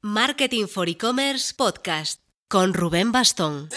[0.00, 3.68] Marketing for E-Commerce Podcast con Rubén Bastón.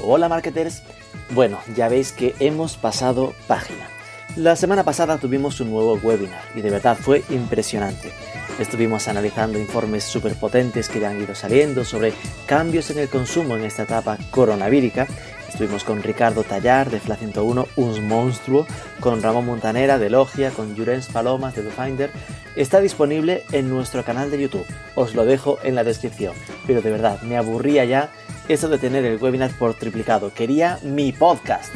[0.00, 0.84] Hola marketers.
[1.30, 3.88] Bueno, ya veis que hemos pasado página.
[4.36, 8.12] La semana pasada tuvimos un nuevo webinar y de verdad fue impresionante.
[8.60, 12.12] Estuvimos analizando informes súper potentes que ya han ido saliendo sobre
[12.44, 15.06] cambios en el consumo en esta etapa coronavírica.
[15.48, 18.66] Estuvimos con Ricardo Tallar de FLA101, un monstruo,
[19.00, 22.10] con Ramón Montanera de Logia, con Jurens Palomas de Finder.
[22.54, 24.66] Está disponible en nuestro canal de YouTube.
[24.94, 26.34] Os lo dejo en la descripción.
[26.66, 28.10] Pero de verdad, me aburría ya
[28.46, 30.34] eso de tener el webinar por triplicado.
[30.34, 31.74] Quería mi podcast.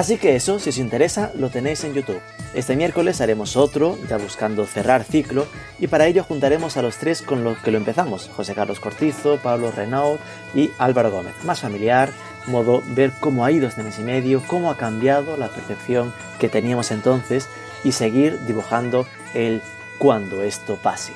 [0.00, 2.22] Así que eso, si os interesa, lo tenéis en YouTube.
[2.54, 5.46] Este miércoles haremos otro, ya buscando cerrar ciclo,
[5.78, 9.36] y para ello juntaremos a los tres con los que lo empezamos, José Carlos Cortizo,
[9.42, 10.18] Pablo Renaud
[10.54, 11.34] y Álvaro Gómez.
[11.44, 12.08] Más familiar,
[12.46, 16.48] modo ver cómo ha ido este mes y medio, cómo ha cambiado la percepción que
[16.48, 17.46] teníamos entonces
[17.84, 19.60] y seguir dibujando el
[19.98, 21.12] cuando esto pase.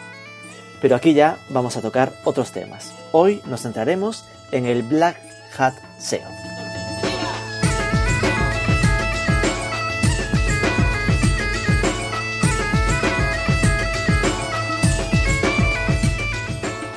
[0.83, 2.93] Pero aquí ya vamos a tocar otros temas.
[3.13, 5.17] Hoy nos centraremos en el Black
[5.57, 6.44] Hat SEO.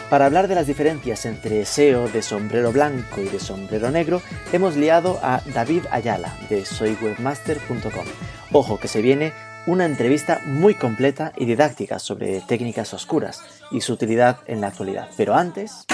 [0.09, 4.21] Para hablar de las diferencias entre SEO de sombrero blanco y de sombrero negro,
[4.53, 8.05] hemos liado a David Ayala de soywebmaster.com.
[8.53, 9.33] Ojo que se viene
[9.65, 15.09] una entrevista muy completa y didáctica sobre técnicas oscuras y su utilidad en la actualidad.
[15.17, 15.85] Pero antes...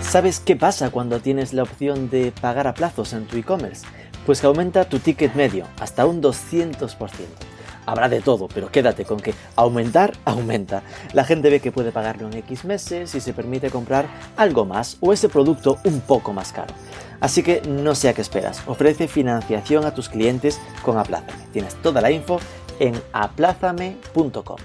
[0.00, 3.84] ¿Sabes qué pasa cuando tienes la opción de pagar a plazos en tu e-commerce?
[4.24, 7.53] Pues que aumenta tu ticket medio hasta un 200%.
[7.86, 10.82] Habrá de todo, pero quédate con que aumentar aumenta.
[11.12, 14.96] La gente ve que puede pagarlo en X meses y se permite comprar algo más
[15.00, 16.74] o ese producto un poco más caro.
[17.20, 18.62] Así que no sé a qué esperas.
[18.66, 21.46] Ofrece financiación a tus clientes con Aplázame.
[21.52, 22.38] Tienes toda la info
[22.78, 24.56] en aplázame.com.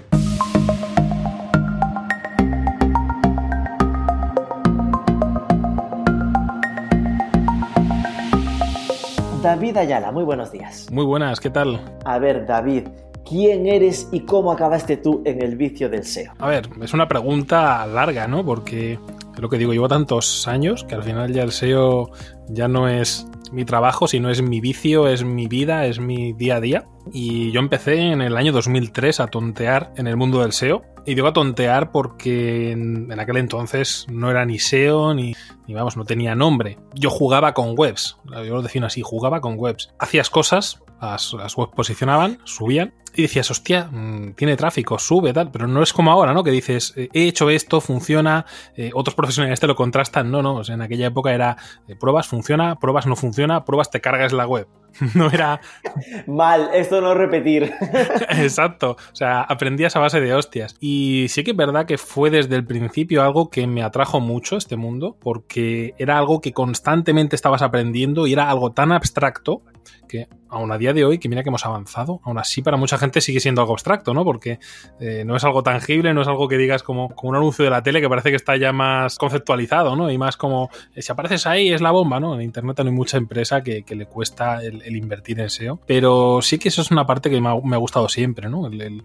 [9.42, 10.86] David Ayala, muy buenos días.
[10.90, 11.80] Muy buenas, ¿qué tal?
[12.04, 12.88] A ver, David,
[13.30, 16.32] ¿quién eres y cómo acabaste tú en el vicio del SEO?
[16.38, 18.44] A ver, es una pregunta larga, ¿no?
[18.44, 18.98] Porque
[19.38, 22.10] lo que digo, llevo tantos años que al final ya el SEO
[22.48, 26.56] ya no es mi trabajo, sino es mi vicio, es mi vida, es mi día
[26.56, 26.86] a día.
[27.12, 30.82] Y yo empecé en el año 2003 a tontear en el mundo del SEO.
[31.06, 35.34] Y digo a tontear porque en, aquel entonces no era ni SEO ni,
[35.66, 36.78] ni, vamos, no tenía nombre.
[36.94, 39.90] Yo jugaba con webs, yo lo defino así, jugaba con webs.
[39.98, 45.50] Hacías cosas, las, las webs posicionaban, subían y decías, hostia, mm, tiene tráfico, sube, tal,
[45.50, 46.44] pero no es como ahora, ¿no?
[46.44, 50.62] Que dices, eh, he hecho esto, funciona, eh, otros profesionales te lo contrastan, no, no,
[50.66, 51.56] en aquella época era
[51.88, 54.66] eh, pruebas, funciona, pruebas, no funciona, pruebas, te cargas la web.
[55.14, 55.60] No era...
[56.26, 57.72] Mal, esto no repetir.
[58.30, 60.76] Exacto, o sea, aprendías a base de hostias.
[60.80, 64.56] Y sí que es verdad que fue desde el principio algo que me atrajo mucho
[64.56, 69.62] este mundo, porque era algo que constantemente estabas aprendiendo y era algo tan abstracto
[70.08, 72.98] que aún a día de hoy, que mira que hemos avanzado, aún así para mucha
[72.98, 74.24] gente sigue siendo algo abstracto, ¿no?
[74.24, 74.58] Porque
[74.98, 77.70] eh, no es algo tangible, no es algo que digas como, como, un anuncio de
[77.70, 80.10] la tele que parece que está ya más conceptualizado, ¿no?
[80.10, 82.34] Y más como, eh, si apareces ahí es la bomba, ¿no?
[82.34, 86.58] En Internet no hay mucha empresa que, le cuesta el, invertir en SEO, pero sí
[86.58, 88.66] que eso es una parte que me ha, gustado siempre, ¿no?
[88.66, 89.02] El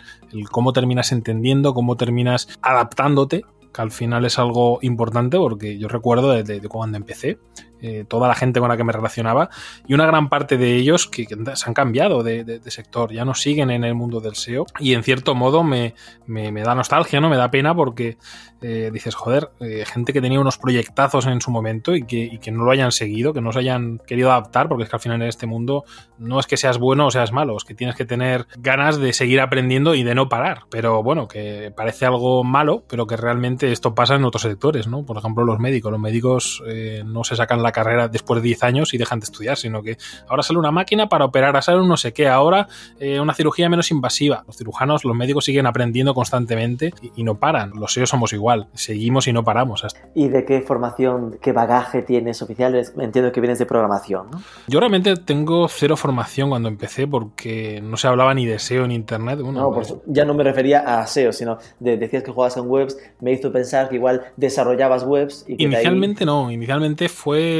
[0.52, 3.44] cómo terminas entendiendo, cómo terminas adaptándote
[3.76, 7.38] que al final es algo importante porque yo recuerdo desde de cuando empecé,
[7.82, 9.50] eh, toda la gente con la que me relacionaba
[9.88, 13.12] y una gran parte de ellos que, que se han cambiado de, de, de, sector,
[13.12, 15.94] ya no siguen en el mundo del SEO y en cierto modo me,
[16.26, 17.30] me, me da nostalgia, ¿no?
[17.30, 18.18] Me da pena porque
[18.62, 22.40] eh, dices, joder, eh, gente que tenía unos proyectazos en su momento y que, y
[22.40, 25.02] que, no lo hayan seguido, que no se hayan querido adaptar, porque es que al
[25.02, 25.84] final en este mundo
[26.18, 29.14] no es que seas bueno o seas malo, es que tienes que tener ganas de
[29.14, 30.64] seguir aprendiendo y de no parar.
[30.72, 35.06] Pero bueno, que parece algo malo, pero que realmente esto pasa en otros sectores, ¿no?
[35.06, 35.92] Por ejemplo, los médicos.
[35.92, 39.26] Los médicos eh, no se sacan la carrera después de 10 años y dejan de
[39.26, 39.98] estudiar, sino que
[40.28, 42.68] ahora sale una máquina para operar a sale un no sé qué, ahora
[43.00, 44.44] eh, una cirugía menos invasiva.
[44.48, 47.72] Los cirujanos, los médicos siguen aprendiendo constantemente y, y no paran.
[47.76, 49.86] Los SEO somos igual, seguimos y no paramos.
[50.14, 52.76] ¿Y de qué formación, qué bagaje tienes oficial?
[53.00, 54.42] Entiendo que vienes de programación, ¿no?
[54.68, 58.92] Yo realmente tengo cero formación cuando empecé porque no se hablaba ni de SEO en
[58.92, 59.40] internet.
[59.42, 59.94] Bueno, no, pues...
[60.06, 63.52] ya no me refería a SEO, sino de, decías que jugabas en webs, me hizo
[63.52, 65.46] pensar que igual desarrollabas webs.
[65.48, 66.26] Y que inicialmente ahí...
[66.26, 67.55] no, inicialmente fue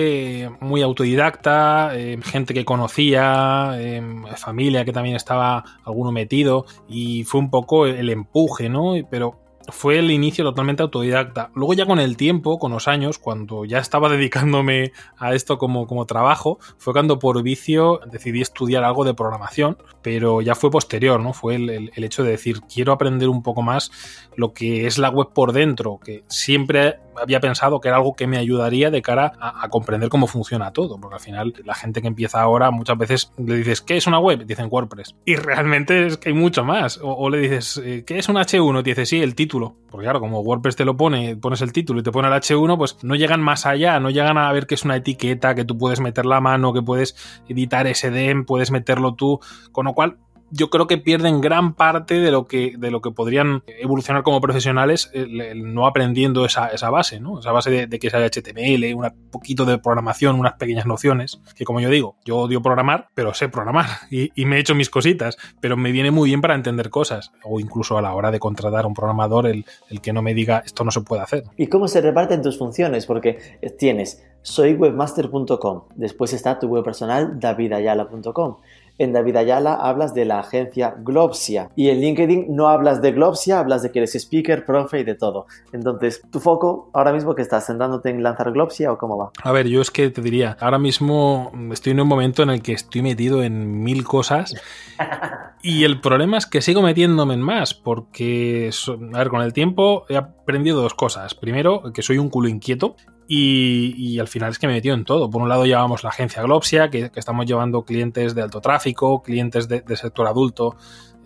[0.60, 4.02] muy autodidacta, eh, gente que conocía, eh,
[4.38, 8.94] familia que también estaba alguno metido y fue un poco el empuje, ¿no?
[9.10, 11.52] Pero fue el inicio totalmente autodidacta.
[11.56, 15.88] Luego ya con el tiempo, con los años, cuando ya estaba dedicándome a esto como,
[15.88, 21.20] como trabajo, fue cuando por vicio decidí estudiar algo de programación, pero ya fue posterior,
[21.20, 21.34] ¿no?
[21.34, 23.92] Fue el, el, hecho de decir, quiero aprender un poco más
[24.36, 28.28] lo que es la web por dentro, que siempre había pensado que era algo que
[28.28, 32.08] me ayudaría de cara a, comprender cómo funciona todo, porque al final la gente que
[32.08, 34.46] empieza ahora muchas veces le dices, ¿qué es una web?
[34.46, 35.16] Dicen WordPress.
[35.26, 36.98] Y realmente es que hay mucho más.
[37.00, 38.80] O, o le dices, ¿qué es un H1?
[38.80, 39.55] Y dice, sí, el título.
[39.90, 42.78] Porque claro, como WordPress te lo pone, pones el título y te pone el H1,
[42.78, 45.78] pues no llegan más allá, no llegan a ver que es una etiqueta, que tú
[45.78, 47.16] puedes meter la mano, que puedes
[47.48, 49.40] editar SDM, puedes meterlo tú,
[49.72, 50.18] con lo cual
[50.52, 54.42] yo creo que pierden gran parte de lo que, de lo que podrían evolucionar como
[54.42, 57.40] profesionales el, el no aprendiendo esa, esa, base, ¿no?
[57.40, 61.66] Esa base de, de que sea HTML, un poquito de programación, unas pequeñas nociones, que
[61.66, 64.90] como yo digo, yo odio programar, pero sé programar y, y, me he hecho mis
[64.90, 68.40] cositas, pero me viene muy bien para entender cosas, o incluso a la hora de
[68.40, 71.44] contratar a un programador, el, el que no me diga esto no se puede hacer.
[71.58, 73.06] ¿Y cómo se reparten tus funciones?
[73.06, 73.40] Porque
[73.78, 78.58] tienes soywebmaster.com, después está tu web personal davidayala.com
[78.98, 83.60] en David Ayala hablas de la agencia Globsia y en LinkedIn no hablas de Globsia,
[83.60, 85.48] hablas de que eres speaker, profe y de todo.
[85.72, 89.32] Entonces, ¿tu foco ahora mismo que estás centrándote en lanzar Globsia o cómo va?
[89.44, 92.62] A ver, yo es que te diría, ahora mismo estoy en un momento en el
[92.62, 94.56] que estoy metido en mil cosas
[95.62, 98.70] y el problema es que sigo metiéndome en más porque,
[99.14, 101.36] a ver, con el tiempo he aprendido dos cosas.
[101.36, 102.96] Primero, que soy un culo inquieto
[103.28, 105.30] y, al final es que me he metido en todo.
[105.30, 109.68] Por un lado llevamos la agencia Globsia, que, estamos llevando clientes de alto tráfico, clientes
[109.68, 110.76] de, sector adulto,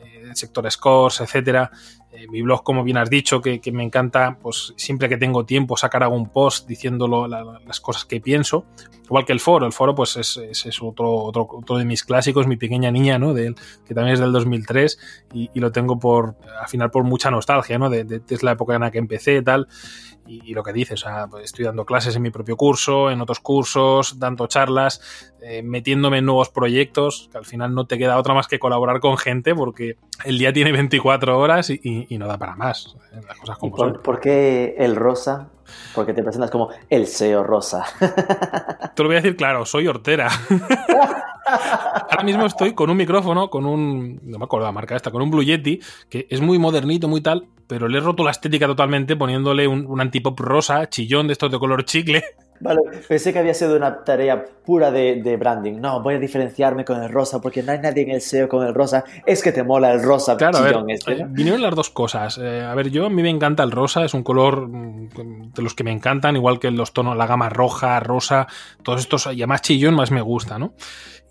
[0.01, 1.71] eh, sector scores, etcétera.
[2.11, 5.75] Eh, mi blog, como bien has dicho, que, me encanta, pues siempre que tengo tiempo
[5.75, 8.65] sacar algún post diciéndolo la, las cosas que pienso.
[9.03, 12.03] Igual que el foro, el foro pues es, es, es otro, otro, otro, de mis
[12.03, 13.33] clásicos, mi pequeña niña, ¿no?
[13.33, 13.53] De,
[13.85, 17.89] que también es del 2003 y, lo tengo por, al final por mucha nostalgia, ¿no?
[17.89, 19.67] De, de la época en la que empecé y tal
[20.29, 23.21] y, lo que dices, o sea, pues estoy dando clases en mi propio curso, en
[23.21, 28.18] otros cursos, dando charlas, eh, metiéndome en nuevos proyectos, que al final no te queda
[28.18, 29.95] otra más que colaborar con gente porque
[30.25, 32.95] el día tiene 24 horas y, y, y no da para más.
[33.13, 33.21] ¿eh?
[33.27, 34.03] Las cosas como por, son.
[34.03, 35.50] ¿Por qué el rosa?
[35.94, 37.86] Porque te presentas como el SEO rosa.
[38.95, 40.30] Te lo voy a decir claro, soy hortera.
[42.09, 44.19] Ahora mismo estoy con un micrófono, con un.
[44.24, 47.21] No me acuerdo la marca esta, con un Blue Yeti, que es muy modernito, muy
[47.21, 51.33] tal, pero le he roto la estética totalmente poniéndole un, un antipop rosa, chillón de
[51.33, 52.24] estos de color chicle.
[52.61, 55.79] Vale, pensé que había sido una tarea pura de, de, branding.
[55.79, 58.65] No, voy a diferenciarme con el rosa porque no hay nadie en el SEO con
[58.67, 59.03] el rosa.
[59.25, 60.35] Es que te mola el rosa.
[60.35, 61.27] Claro, a ver, este, ¿no?
[61.29, 62.38] vinieron las dos cosas.
[62.38, 65.61] Eh, a ver, yo a mí me encanta el rosa, es un color mm, de
[65.61, 68.47] los que me encantan, igual que los tonos, la gama roja, rosa,
[68.83, 70.73] todos estos, y además chillón más me gusta, ¿no?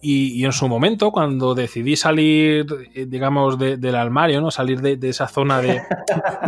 [0.01, 4.53] Y, y, en su momento, cuando decidí salir, eh, digamos, de, del armario, ¿no?
[4.53, 5.83] Salir de, de esa zona de,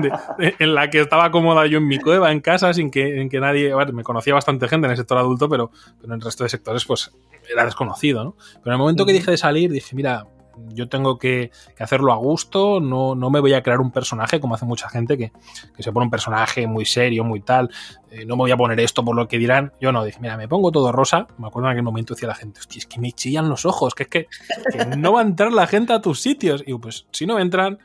[0.00, 3.28] de, en la que estaba cómoda yo en mi cueva, en casa, sin que, en
[3.28, 3.74] que nadie.
[3.92, 6.84] Me conocía bastante gente en el sector adulto, pero, pero en el resto de sectores,
[6.84, 7.10] pues
[7.50, 8.36] era desconocido, ¿no?
[8.62, 10.26] Pero en el momento que dije de salir, dije, mira,
[10.68, 14.40] yo tengo que, que, hacerlo a gusto, no, no me voy a crear un personaje
[14.40, 15.32] como hace mucha gente que,
[15.76, 17.70] que se pone un personaje muy serio, muy tal,
[18.10, 19.72] eh, no me voy a poner esto por lo que dirán.
[19.80, 21.26] Yo no, dije, mira, me pongo todo rosa.
[21.38, 23.94] Me acuerdo en aquel momento decía la gente, hostia, es que me chillan los ojos,
[23.94, 24.26] que es que,
[24.72, 26.64] que no va a entrar la gente a tus sitios.
[26.66, 27.78] Y pues si no entran,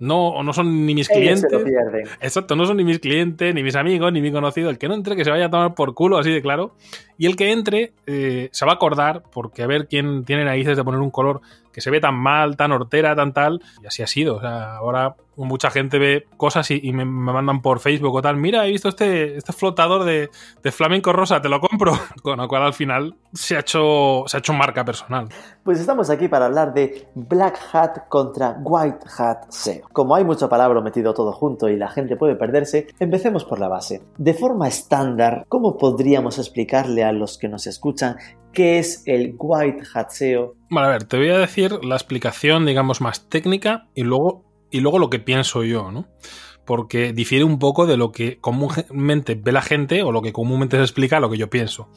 [0.00, 1.50] no, no son ni mis clientes.
[2.20, 4.68] Exacto, no son ni mis clientes, ni mis amigos, ni mi conocido.
[4.68, 6.74] El que no entre, que se vaya a tomar por culo, así de claro.
[7.16, 10.76] Y el que entre, eh, se va a acordar, porque a ver quién tiene narices
[10.76, 11.40] de poner un color
[11.74, 13.60] que se ve tan mal, tan hortera, tan tal.
[13.82, 14.36] Y así ha sido.
[14.36, 18.36] O sea, ahora mucha gente ve cosas y, me, mandan por Facebook o tal.
[18.36, 20.30] Mira, he visto este, este flotador de,
[20.62, 21.92] de, flamenco rosa, te lo compro.
[22.22, 25.28] Con lo cual al final se ha hecho, se ha hecho marca personal.
[25.64, 29.88] Pues estamos aquí para hablar de Black Hat contra White Hat SEO.
[29.92, 33.68] Como hay mucha palabra metido todo junto y la gente puede perderse, empecemos por la
[33.68, 34.02] base.
[34.18, 38.16] De forma estándar, ¿cómo podríamos explicarle a los que nos escuchan
[38.54, 40.54] qué es el White Hat SEO?
[40.70, 44.44] Bueno, a ver, te voy a decir la explicación, digamos, más técnica y luego
[44.74, 46.08] y luego lo que pienso yo, ¿no?
[46.64, 50.76] Porque difiere un poco de lo que comúnmente ve la gente o lo que comúnmente
[50.76, 51.90] se explica lo que yo pienso.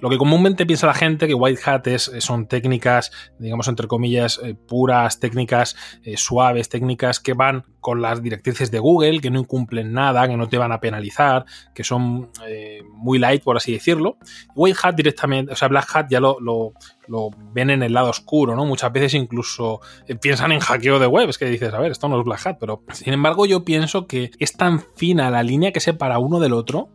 [0.00, 4.40] Lo que comúnmente piensa la gente que White Hat es, son técnicas, digamos, entre comillas,
[4.44, 5.74] eh, puras, técnicas
[6.04, 10.36] eh, suaves, técnicas que van con las directrices de Google, que no incumplen nada, que
[10.36, 14.18] no te van a penalizar, que son eh, muy light, por así decirlo.
[14.54, 16.74] White Hat directamente, o sea, Black Hat ya lo, lo,
[17.08, 18.64] lo, ven en el lado oscuro, ¿no?
[18.64, 19.80] Muchas veces incluso
[20.20, 22.84] piensan en hackeo de webs, que dices, a ver, esto no es Black Hat, pero
[22.92, 26.90] sin embargo yo pienso que es tan fina la línea que separa uno del otro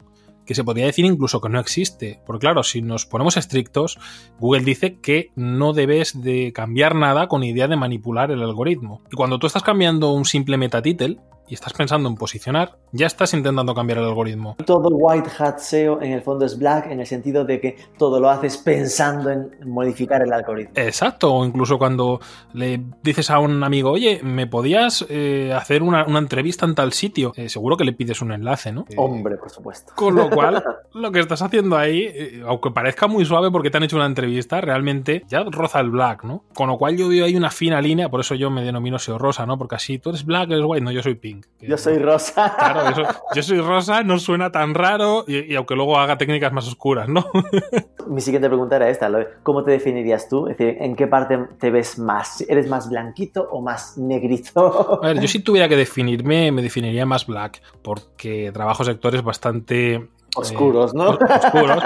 [0.45, 2.19] que se podría decir incluso que no existe.
[2.25, 3.99] Porque claro, si nos ponemos estrictos,
[4.39, 9.01] Google dice que no debes de cambiar nada con idea de manipular el algoritmo.
[9.11, 13.33] Y cuando tú estás cambiando un simple metatitle, y estás pensando en posicionar, ya estás
[13.33, 14.55] intentando cambiar el algoritmo.
[14.65, 18.19] Todo white hat SEO en el fondo es black en el sentido de que todo
[18.19, 20.73] lo haces pensando en modificar el algoritmo.
[20.75, 22.19] Exacto, o incluso cuando
[22.53, 27.33] le dices a un amigo, oye, ¿me podías eh, hacer una, entrevista en tal sitio?
[27.35, 28.85] Eh, seguro que le pides un enlace, ¿no?
[28.95, 29.93] Hombre, por supuesto.
[29.95, 33.77] Con lo cual, lo que estás haciendo ahí, eh, aunque parezca muy suave porque te
[33.77, 36.43] han hecho una entrevista, realmente ya roza el black, ¿no?
[36.53, 39.17] Con lo cual yo veo ahí una fina línea, por eso yo me denomino SEO
[39.17, 39.57] rosa, ¿no?
[39.57, 42.55] Porque así tú eres black, eres white, no, yo soy pink yo soy rosa.
[42.57, 47.07] Claro, yo soy rosa, no suena tan raro y, aunque luego haga técnicas más oscuras,
[47.07, 47.25] ¿no?
[48.07, 49.09] Mi siguiente pregunta era esta,
[49.43, 50.47] ¿cómo te definirías tú?
[50.47, 52.41] Es decir, ¿en qué parte te ves más?
[52.47, 54.99] ¿Eres más blanquito o más negrito?
[55.01, 60.09] A ver, yo si tuviera que definirme, me definiría más black, porque trabajo sectores bastante
[60.35, 61.11] oscuros, ¿no?
[61.11, 61.83] Oscuros.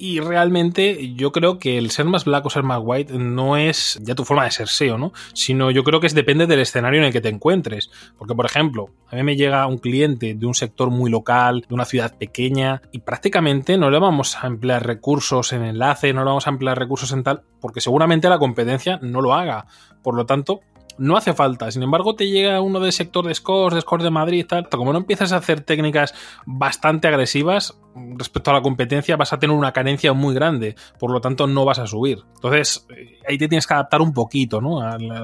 [0.00, 3.98] Y realmente yo creo que el ser más black o ser más white no es
[4.00, 5.12] ya tu forma de ser SEO, ¿no?
[5.34, 7.90] Sino yo creo que es, depende del escenario en el que te encuentres.
[8.16, 11.74] Porque, por ejemplo, a mí me llega un cliente de un sector muy local, de
[11.74, 16.26] una ciudad pequeña, y prácticamente no le vamos a emplear recursos en enlace, no le
[16.26, 19.66] vamos a emplear recursos en tal, porque seguramente la competencia no lo haga.
[20.04, 20.60] Por lo tanto,
[20.98, 21.70] no hace falta.
[21.70, 24.68] Sin embargo, te llega uno del sector de scores, de scores de Madrid tal.
[24.68, 26.14] Como no empiezas a hacer técnicas
[26.46, 27.78] bastante agresivas
[28.16, 30.76] respecto a la competencia, vas a tener una carencia muy grande.
[30.98, 32.18] Por lo tanto, no vas a subir.
[32.36, 34.80] Entonces, eh, ahí te tienes que adaptar un poquito, ¿no?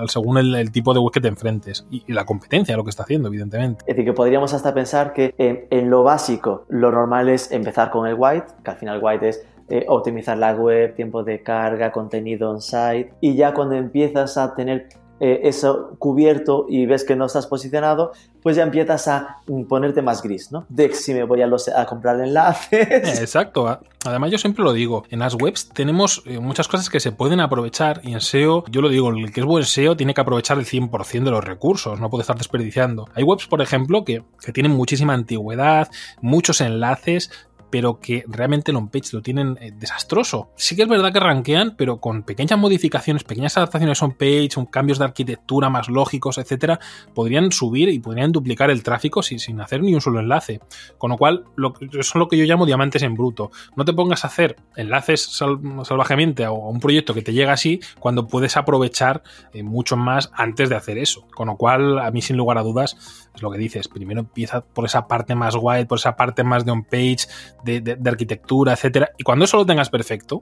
[0.09, 1.87] Según el, tipo de web que te enfrentes.
[1.91, 3.85] Y, la competencia, lo que está haciendo, evidentemente.
[3.87, 8.07] Es decir, que podríamos hasta pensar que en, lo básico, lo normal es empezar con
[8.07, 12.51] el white, que al final white es eh, optimizar la web, tiempo de carga, contenido
[12.51, 13.13] on-site.
[13.21, 14.89] Y ya cuando empiezas a tener
[15.21, 20.23] eh, eso cubierto y ves que no estás posicionado, pues ya empiezas a ponerte más
[20.23, 20.67] gris, ¿no?
[20.69, 23.21] De si me voy a, los, a comprar enlaces.
[23.21, 23.81] Exacto.
[24.05, 27.41] Además, yo siempre lo digo, en las webs tenemos eh, muchas cosas que se pueden
[27.41, 30.59] aprovechar y en SEO, yo lo digo, el que es buen SEO tiene que aprovechar
[30.59, 33.09] el 100% de los recursos, no puede estar desperdiciando.
[33.15, 35.89] Hay webs, por ejemplo, que, que tienen muchísima antigüedad,
[36.21, 37.31] muchos enlaces,
[37.75, 40.51] pero que realmente el on-page lo tienen eh, desastroso.
[40.55, 45.07] Sí que es verdad que rankean, pero con pequeñas modificaciones, pequeñas adaptaciones on-page, cambios de
[45.07, 46.79] arquitectura más lógicos, etcétera,
[47.15, 50.61] podrían subir y podrían duplicar el tráfico sin, hacer ni un solo enlace.
[50.99, 51.47] Con lo cual,
[51.81, 53.51] eso es lo que yo llamo diamantes en bruto.
[53.75, 58.29] No te pongas a hacer enlaces salvajemente a un proyecto que te llega así cuando
[58.29, 61.27] puedes aprovechar eh, mucho más antes de hacer eso.
[61.35, 63.89] Con lo cual, a mí sin lugar a dudas, es lo que dices.
[63.89, 67.27] Primero empieza por esa parte más white, por esa parte más de on-page,
[67.65, 69.11] de, arquitectura, etcétera.
[69.19, 70.41] Y cuando eso lo tengas perfecto,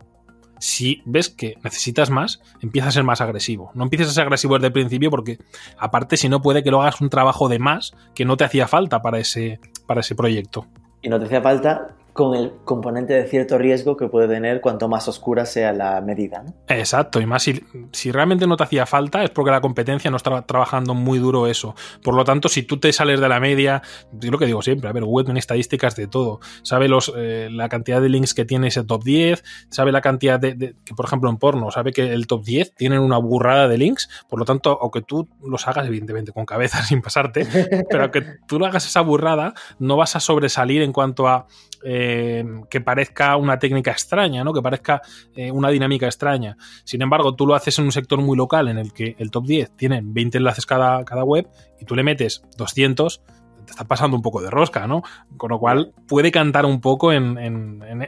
[0.59, 3.71] si ves que necesitas más, empieza a ser más agresivo.
[3.75, 5.39] No empieces a ser agresivo desde el principio porque,
[5.79, 8.69] aparte, si no puede que lo hagas un trabajo de más que no te hacía
[8.69, 10.67] falta para ese, para ese proyecto.
[11.01, 14.88] Y no te hacía falta con el componente de cierto riesgo que puede tener cuanto
[14.88, 16.45] más oscura sea la medida.
[16.69, 20.19] Exacto, y más si, si, realmente no te hacía falta es porque la competencia no
[20.19, 21.75] estaba trabajando muy duro eso.
[22.02, 24.88] Por lo tanto, si tú te sales de la media, yo lo que digo siempre,
[24.88, 26.40] a ver, Google tiene estadísticas de todo.
[26.62, 30.38] Sabe los, eh, la cantidad de links que tiene ese top 10, sabe la cantidad
[30.38, 33.78] de, que por ejemplo en porno, sabe que el top 10 tiene una burrada de
[33.78, 37.47] links, por lo tanto, aunque tú los hagas evidentemente con cabeza sin pasarte,
[37.88, 41.47] pero que tú lo hagas esa burrada, no vas a sobresalir en cuanto a
[41.85, 44.53] eh, que parezca una técnica extraña, ¿no?
[44.53, 45.03] que parezca
[45.35, 46.57] eh, una dinámica extraña.
[46.85, 49.47] Sin embargo, tú lo haces en un sector muy local en el que el top
[49.47, 51.49] 10 tiene 20 enlaces cada, cada web
[51.81, 53.23] y tú le metes 200,
[53.65, 55.03] te está pasando un poco de rosca, ¿no?
[55.37, 57.39] Con lo cual puede cantar un poco en,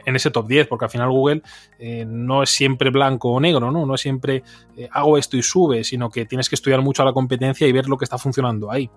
[0.05, 1.41] ese top 10, porque al final Google
[1.79, 3.85] eh, no es siempre blanco o negro, ¿no?
[3.85, 4.43] No es siempre
[4.91, 7.87] hago esto y sube, sino que tienes que estudiar mucho a la competencia y ver
[7.87, 8.89] lo que está funcionando ahí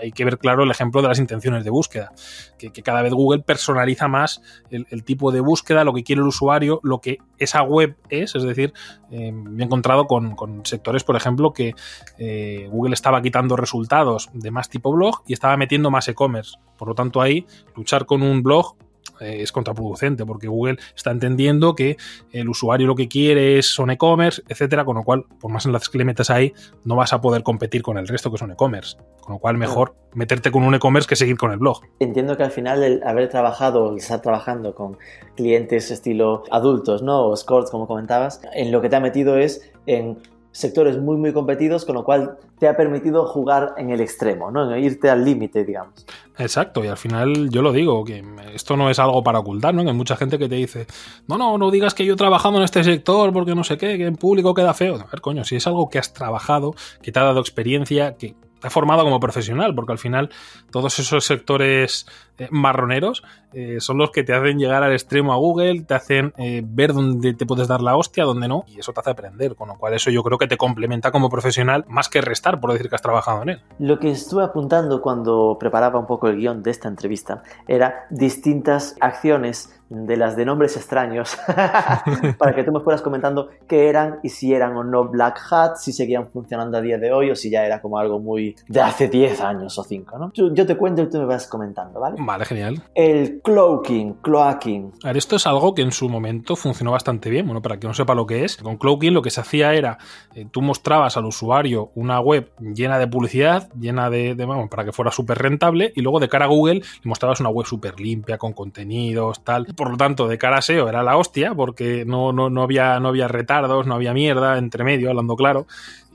[0.00, 2.12] hay que ver claro el ejemplo de las intenciones de búsqueda,
[2.58, 6.80] que, cada vez Google personaliza más el, tipo de búsqueda, lo que quiere el usuario,
[6.82, 8.72] lo que esa web es, es decir,
[9.10, 11.74] eh, me he encontrado con, sectores, por ejemplo, que
[12.18, 16.56] eh, Google estaba quitando resultados de más tipo blog y estaba metiendo más e-commerce.
[16.76, 18.76] Por lo tanto, ahí luchar con un blog
[19.20, 21.96] eh, es contraproducente porque Google está entendiendo que
[22.32, 25.88] el usuario lo que quiere es son e-commerce, etcétera, con lo cual, por más enlaces
[25.88, 26.52] que le metas ahí,
[26.84, 28.96] no vas a poder competir con el resto que son e-commerce.
[29.20, 31.80] Con lo cual, mejor meterte con un e-commerce que seguir con el blog.
[32.00, 34.98] Entiendo que al final el haber trabajado o estar trabajando con
[35.36, 37.26] clientes estilo adultos, ¿no?
[37.26, 40.18] O scores, como comentabas, en lo que te ha metido es en
[40.54, 44.76] sectores muy muy competidos, con lo cual te ha permitido jugar en el extremo, ¿no?
[44.78, 46.06] Irte al límite, digamos.
[46.38, 49.82] Exacto, y al final yo lo digo, que esto no es algo para ocultar, ¿no?
[49.82, 50.86] hay mucha gente que te dice,
[51.26, 53.98] no, no, no digas que yo he trabajado en este sector porque no sé qué,
[53.98, 54.94] que en público queda feo.
[54.94, 58.36] A ver, coño, si es algo que has trabajado, que te ha dado experiencia, que
[58.64, 60.30] te ha formado como profesional, porque al final
[60.70, 62.06] todos esos sectores
[62.38, 66.32] eh, marroneros eh, son los que te hacen llegar al extremo a Google, te hacen
[66.38, 69.54] eh, ver dónde te puedes dar la hostia, dónde no, y eso te hace aprender,
[69.54, 72.72] con lo cual eso yo creo que te complementa como profesional más que restar, por
[72.72, 73.62] decir que has trabajado en él.
[73.78, 78.96] Lo que estuve apuntando cuando preparaba un poco el guion de esta entrevista era distintas
[78.98, 81.36] acciones de las de nombres extraños
[82.38, 85.76] para que tú me fueras comentando qué eran y si eran o no Black Hat,
[85.76, 88.80] si seguían funcionando a día de hoy o si ya era como algo muy de
[88.80, 90.32] hace 10 años o 5, ¿no?
[90.34, 92.16] Yo, yo te cuento y tú me vas comentando, ¿vale?
[92.18, 92.82] Vale, genial.
[92.94, 94.92] El cloaking, cloaking.
[95.02, 97.46] A ver, esto es algo que en su momento funcionó bastante bien.
[97.46, 99.98] Bueno, para que no sepa lo que es, con cloaking lo que se hacía era,
[100.34, 104.84] eh, tú mostrabas al usuario una web llena de publicidad, llena de, de vamos, para
[104.84, 108.00] que fuera súper rentable, y luego de cara a Google le mostrabas una web súper
[108.00, 109.66] limpia, con contenidos, tal.
[109.76, 113.00] Por lo tanto, de cara a SEO era la hostia, porque no, no, no, había,
[113.00, 115.66] no había retardos, no había mierda entre medio, hablando claro.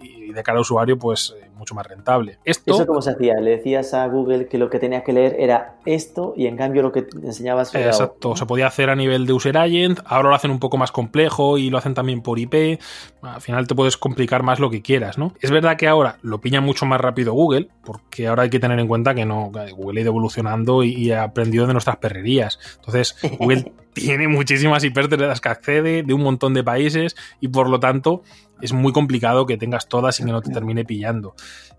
[0.02, 2.40] Y de cara al usuario, pues eh, mucho más rentable.
[2.46, 3.36] Esto, ¿Eso cómo se hacía?
[3.40, 6.82] Le decías a Google que lo que tenía que leer era esto y en cambio
[6.82, 7.88] lo que enseñabas era...
[7.88, 10.92] Exacto, se podía hacer a nivel de user agent, ahora lo hacen un poco más
[10.92, 12.80] complejo y lo hacen también por IP,
[13.22, 15.34] al final te puedes complicar más lo que quieras, ¿no?
[15.42, 18.80] Es verdad que ahora lo piña mucho más rápido Google, porque ahora hay que tener
[18.80, 22.60] en cuenta que no, Google ha ido evolucionando y, y ha aprendido de nuestras perrerías.
[22.78, 27.70] Entonces, Google tiene muchísimas de las que accede de un montón de países y por
[27.70, 28.24] lo tanto
[28.62, 31.36] es muy complicado que tengas todas y que no te termine pillando.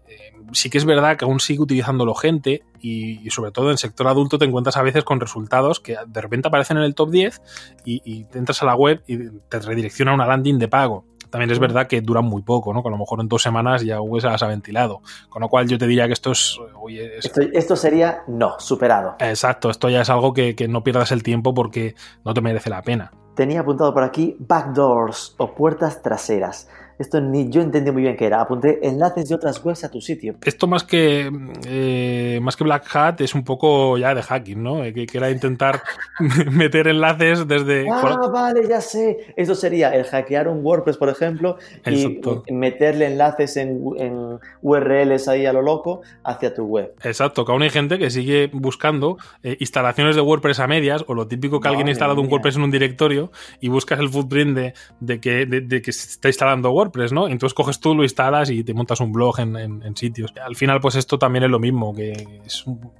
[0.08, 3.72] Eh, sí que es verdad que aún sigue utilizándolo gente y, y, sobre todo en
[3.72, 6.94] el sector adulto te encuentras a veces con resultados que de repente aparecen en el
[6.94, 7.42] top 10
[7.84, 11.04] y, y te entras a la web y te redirecciona a una landing de pago.
[11.30, 12.82] También es verdad que duran muy poco, ¿no?
[12.82, 15.00] Que a lo mejor en dos semanas ya Google se las ha ventilado.
[15.28, 16.58] Con lo cual yo te diría que esto es...
[16.80, 17.26] Oye, es...
[17.26, 19.14] Esto, esto, sería no, superado.
[19.20, 21.94] Exacto, esto ya es algo que, que no pierdas el tiempo porque
[22.24, 23.12] no te merece la pena.
[23.34, 26.68] Tenía apuntado por aquí backdoors o puertas traseras.
[27.00, 28.42] Esto ni yo entendí muy bien qué era.
[28.42, 30.34] Apunté enlaces de otras webs a tu sitio.
[30.44, 31.30] Esto más que
[31.66, 34.82] eh, más que Black Hat es un poco ya de hacking, ¿no?
[34.82, 35.80] Que, que era intentar
[36.52, 37.88] meter enlaces desde.
[37.90, 39.32] Ah, vale, ya sé.
[39.34, 42.42] Eso sería el hackear un WordPress, por ejemplo, Exacto.
[42.46, 46.92] y meterle enlaces en, en, URLs ahí a lo loco hacia tu web.
[47.02, 51.14] Exacto, que aún hay gente que sigue buscando eh, instalaciones de WordPress a medias, o
[51.14, 52.26] lo típico que alguien ha instalado mía.
[52.26, 55.92] un WordPress en un directorio y buscas el footprint de, de que, de, de que
[55.92, 57.28] se está instalando WordPress, ¿no?
[57.28, 60.32] Entonces coges tú, lo instalas y te montas un blog en, en, en sitios.
[60.44, 62.12] Al final, pues esto también es lo mismo, que
[62.44, 62.92] es, un,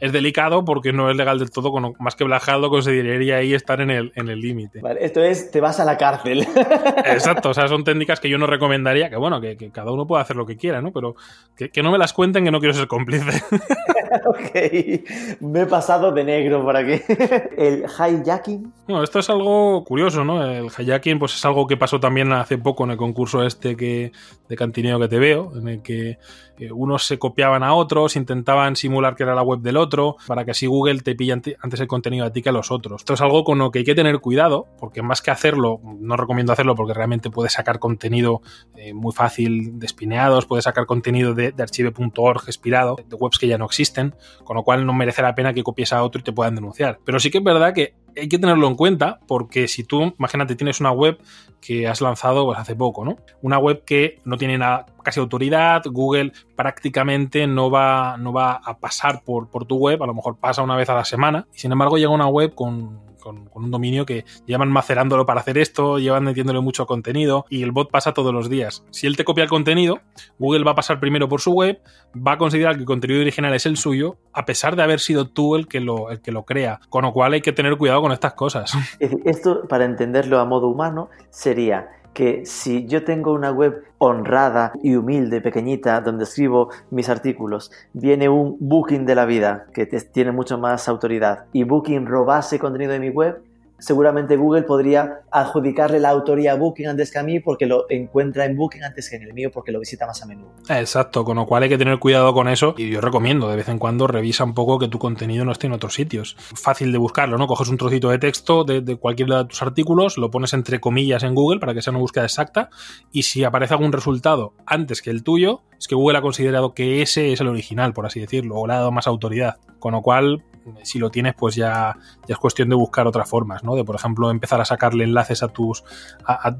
[0.00, 3.80] es delicado porque no es legal del todo, con, más que blajado consideraría ahí estar
[3.80, 4.80] en el en límite.
[4.80, 6.40] Vale, esto es, te vas a la cárcel.
[7.04, 10.06] Exacto, o sea, son técnicas que yo no recomendaría, que bueno, que, que cada uno
[10.06, 10.92] puede hacer lo que quiera, ¿no?
[10.92, 11.16] Pero
[11.56, 13.42] que, que, no me las cuenten, que no quiero ser cómplice.
[14.26, 17.00] ok, me he pasado de negro por aquí.
[17.56, 18.72] El hijacking.
[18.86, 20.44] Bueno, esto es algo curioso, ¿no?
[20.44, 24.12] El hijacking, pues es algo que pasó también hace poco en el concurso este que,
[24.48, 26.18] de cantineo que te veo, en el que
[26.58, 30.44] eh, unos se copiaban a otros, intentaban simular que era la web del otro, para
[30.44, 33.02] que así Google te pille antes el contenido a ti que a los otros.
[33.02, 36.16] Esto es algo con lo que hay que tener cuidado, porque más que hacerlo, no
[36.16, 38.40] recomiendo hacerlo porque realmente puedes sacar contenido
[38.76, 43.46] eh, muy fácil de espineados, puedes sacar contenido de, de archive.org expirado, de webs que
[43.46, 46.24] ya no existen, con lo cual no merece la pena que copies a otro y
[46.24, 46.98] te puedan denunciar.
[47.04, 50.56] Pero sí que es verdad que hay que tenerlo en cuenta porque si tú, imagínate,
[50.56, 51.18] tienes una web
[51.60, 53.16] que has lanzado pues, hace poco, ¿no?
[53.42, 58.78] Una web que no tiene nada, casi autoridad, Google prácticamente no va, no va a
[58.78, 61.58] pasar por, por tu web, a lo mejor pasa una vez a la semana, y
[61.58, 65.98] sin embargo llega una web con con, un dominio que llevan macerándolo para hacer esto,
[65.98, 68.84] llevan metiéndole mucho contenido y el bot pasa todos los días.
[68.90, 70.00] Si él te copia el contenido,
[70.38, 71.80] Google va a pasar primero por su web,
[72.14, 75.28] va a considerar que el contenido original es el suyo, a pesar de haber sido
[75.28, 76.80] tú el que lo, el que lo crea.
[76.88, 78.72] Con lo cual hay que tener cuidado con estas cosas.
[78.98, 84.94] Esto, para entenderlo a modo humano, sería que si yo tengo una web honrada y
[84.96, 90.58] humilde, pequeñita, donde escribo mis artículos, viene un Booking de la vida que tiene mucho
[90.58, 91.46] más autoridad.
[91.52, 93.42] Y Booking robase contenido de mi web,
[93.78, 98.44] seguramente Google podría adjudicarle la autoría a Booking antes que a mí porque lo encuentra
[98.44, 100.52] en Booking antes que en el mío porque lo visita más a menudo.
[100.68, 103.68] Exacto, con lo cual hay que tener cuidado con eso y yo recomiendo de vez
[103.68, 106.36] en cuando revisa un poco que tu contenido no esté en otros sitios.
[106.38, 107.46] Fácil de buscarlo, ¿no?
[107.46, 111.22] Coges un trocito de texto de, de cualquiera de tus artículos, lo pones entre comillas
[111.22, 112.70] en Google para que sea una búsqueda exacta
[113.12, 117.02] y si aparece algún resultado antes que el tuyo, es que Google ha considerado que
[117.02, 119.56] ese es el original, por así decirlo, o le ha dado más autoridad.
[119.78, 120.44] Con lo cual,
[120.82, 123.74] si lo tienes, pues ya, es cuestión de buscar otras formas, ¿no?
[123.74, 125.84] De, por ejemplo, empezar a sacarle enlaces a tus
[126.24, 126.54] a,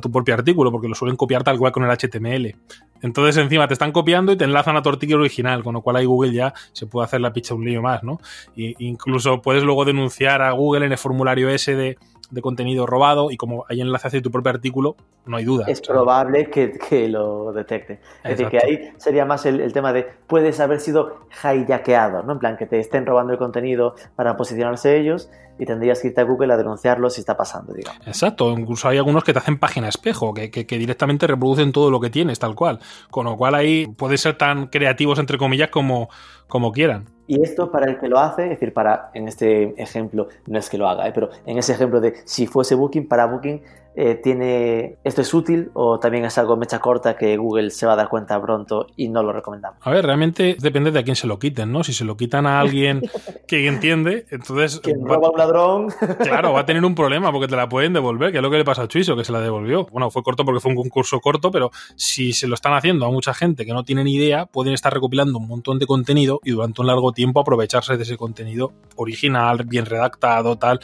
[0.00, 2.56] tu propio artículo, porque lo suelen copiar tal cual con el HTML.
[3.02, 5.96] Entonces, encima te están copiando y te enlazan a tu artículo original, con lo cual
[5.96, 8.20] ahí Google ya se puede hacer la picha un lío más, ¿no?
[8.54, 11.98] Y, incluso puedes luego denunciar a Google en el formulario ese de
[12.32, 15.66] de contenido robado y como hay enlace hacia tu propio artículo, no hay duda.
[15.68, 18.00] Es probable que, que, lo detecte.
[18.24, 22.32] Es decir, que ahí sería más el, el, tema de puedes haber sido hijackeado, ¿no?
[22.32, 26.22] En plan, que te estén robando el contenido para posicionarse ellos y tendrías que irte
[26.22, 28.06] a Google a denunciarlo si está pasando, digamos.
[28.06, 31.90] Exacto, incluso hay algunos que te hacen página espejo, que, que, que, directamente reproducen todo
[31.90, 32.80] lo que tienes, tal cual.
[33.10, 36.08] Con lo cual ahí pueden ser tan creativos, entre comillas, como,
[36.48, 37.10] como quieran.
[37.32, 40.68] Y esto para el que lo hace, es decir, para, en este ejemplo, no es
[40.68, 41.12] que lo haga, ¿eh?
[41.14, 43.62] pero en ese ejemplo de si fuese Booking, para Booking
[43.94, 47.92] eh, tiene esto es útil o también es algo mecha corta que Google se va
[47.92, 49.78] a dar cuenta pronto y no lo recomendamos.
[49.82, 51.84] A ver, realmente depende de a quién se lo quiten, ¿no?
[51.84, 53.02] Si se lo quitan a alguien
[53.46, 55.88] que entiende, entonces quien roba a un ladrón,
[56.20, 58.58] claro, va a tener un problema porque te la pueden devolver, que es lo que
[58.58, 59.86] le pasa a Chuiso, que se la devolvió.
[59.86, 63.10] Bueno, fue corto porque fue un concurso corto, pero si se lo están haciendo a
[63.10, 66.52] mucha gente que no tiene ni idea, pueden estar recopilando un montón de contenido y
[66.52, 70.80] durante un largo tiempo aprovecharse de ese contenido original, bien redactado, tal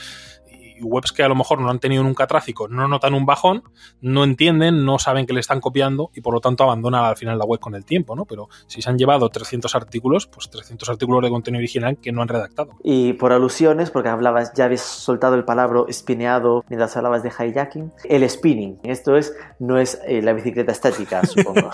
[0.82, 3.62] webs que a lo mejor no han tenido nunca tráfico no notan un bajón,
[4.00, 7.38] no entienden, no saben que le están copiando y por lo tanto abandonan al final
[7.38, 8.24] la web con el tiempo, ¿no?
[8.24, 12.22] Pero si se han llevado 300 artículos, pues 300 artículos de contenido original que no
[12.22, 12.70] han redactado.
[12.82, 17.92] Y por alusiones, porque hablabas, ya habías soltado el palabra espineado mientras hablabas de hijacking,
[18.04, 21.70] el spinning, esto es, no es eh, la bicicleta estática, supongo.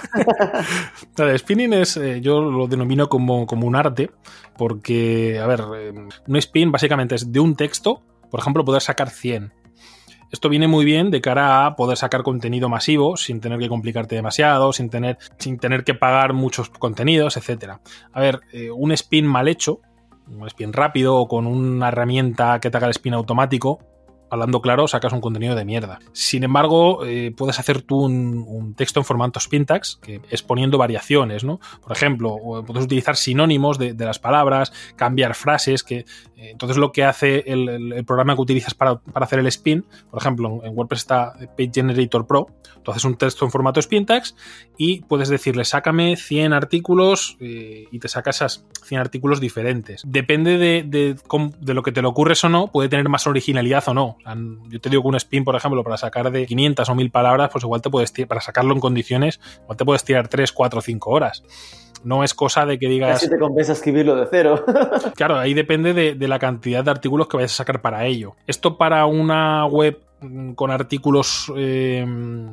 [1.18, 4.10] el spinning es, eh, yo lo denomino como, como un arte,
[4.56, 5.92] porque, a ver, eh,
[6.26, 8.02] un spin básicamente es de un texto
[8.34, 9.52] por ejemplo, poder sacar 100.
[10.32, 14.16] Esto viene muy bien de cara a poder sacar contenido masivo sin tener que complicarte
[14.16, 17.74] demasiado, sin tener, sin tener que pagar muchos contenidos, etc.
[18.12, 19.82] A ver, eh, un spin mal hecho,
[20.26, 23.78] un spin rápido o con una herramienta que te haga el spin automático,
[24.34, 26.00] hablando claro, sacas un contenido de mierda.
[26.12, 31.44] Sin embargo, eh, puedes hacer tú un, texto en formato Spintax, que es poniendo variaciones,
[31.44, 31.60] ¿no?
[31.80, 37.04] Por ejemplo, puedes utilizar sinónimos de, las palabras, cambiar frases, que eh, entonces lo que
[37.04, 41.34] hace el, programa que utilizas para, para, hacer el spin, por ejemplo, en WordPress está
[41.56, 42.48] Page Generator Pro,
[42.84, 44.36] tú haces un texto en formato Spintax
[44.76, 50.02] y puedes decirle, sácame 100 artículos eh, y te saca esas 100 artículos diferentes.
[50.06, 51.16] Depende de, de,
[51.60, 54.18] de, lo que te le ocurres o no, puede tener más originalidad o no.
[54.68, 57.50] Yo te digo que un spin, por ejemplo, para sacar de 500 o 1000 palabras,
[57.52, 60.80] pues igual te puedes tirar, para sacarlo en condiciones, igual te puedes tirar 3, 4,
[60.80, 61.42] 5 horas.
[62.02, 63.20] No es cosa de que digas.
[63.20, 64.62] Casi te compensa escribirlo de cero.
[65.14, 68.36] claro, ahí depende de, de la cantidad de artículos que vayas a sacar para ello.
[68.46, 70.00] Esto para una web
[70.54, 72.04] con artículos, eh,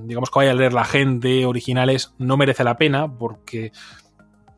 [0.04, 3.72] digamos que vaya a leer la gente, originales, no merece la pena porque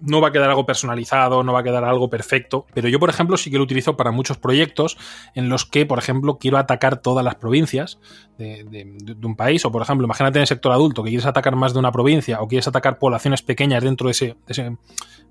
[0.06, 3.10] no va a quedar algo personalizado, no va a quedar algo perfecto, pero yo, por
[3.10, 4.98] ejemplo, sí que lo utilizo para muchos proyectos
[5.34, 8.00] en los que, por ejemplo, quiero atacar todas las provincias
[8.38, 11.74] de, un país, o por ejemplo, imagínate en el sector adulto que quieres atacar más
[11.74, 14.36] de una provincia o quieres atacar poblaciones pequeñas dentro de, ese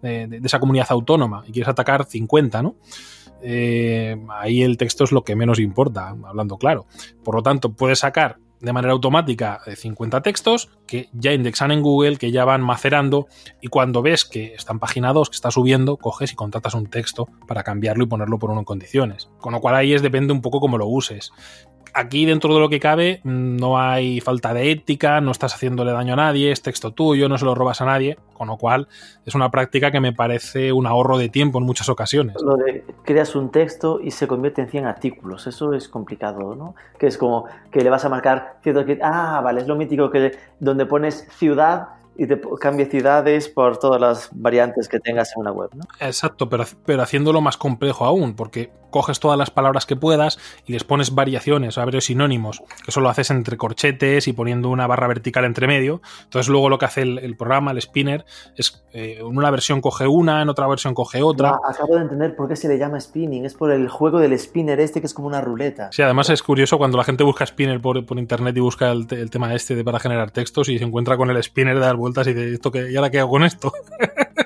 [0.00, 2.76] de esa comunidad autónoma y quieres atacar 50, ¿no?
[3.42, 6.86] Eh, ahí el texto es lo que menos importa, hablando claro.
[7.24, 12.16] Por lo tanto, puedes sacar de manera automática 50 textos que ya indexan en Google,
[12.16, 13.26] que ya van macerando
[13.60, 17.64] y cuando ves que están paginados, que está subiendo, coges y contratas un texto para
[17.64, 19.28] cambiarlo y ponerlo por uno en condiciones.
[19.38, 21.32] Con lo cual ahí es depende un poco cómo lo uses
[21.94, 26.14] aquí dentro de lo que cabe no hay falta de ética, no estás haciéndole daño
[26.14, 28.88] a nadie, es texto tuyo, no se lo robas a nadie, con lo cual
[29.26, 32.36] es una práctica que me parece un ahorro de tiempo en muchas ocasiones.
[32.42, 36.74] Lo de creas un texto y se convierte en 100 artículos, eso es complicado, ¿no?
[36.98, 40.10] Que es como que le vas a marcar cierto que, ah, vale, es lo mítico
[40.10, 45.40] que donde pones ciudad y te cambie ciudades por todas las variantes que tengas en
[45.40, 45.70] una web.
[45.74, 45.84] ¿no?
[46.00, 50.72] Exacto, pero, pero haciéndolo más complejo aún, porque coges todas las palabras que puedas y
[50.72, 54.86] les pones variaciones, o varios sinónimos, que eso lo haces entre corchetes y poniendo una
[54.86, 56.02] barra vertical entre medio.
[56.24, 58.24] Entonces luego lo que hace el, el programa, el spinner,
[58.56, 61.52] es eh, en una versión coge una, en otra versión coge otra.
[61.52, 64.38] No, acabo de entender por qué se le llama spinning, es por el juego del
[64.38, 65.90] spinner este que es como una ruleta.
[65.90, 69.06] Sí, además es curioso cuando la gente busca spinner por, por internet y busca el,
[69.10, 71.96] el, tema este de para generar textos y se encuentra con el spinner de dar
[72.02, 73.72] vueltas y de esto que, ¿y ahora qué hago con esto?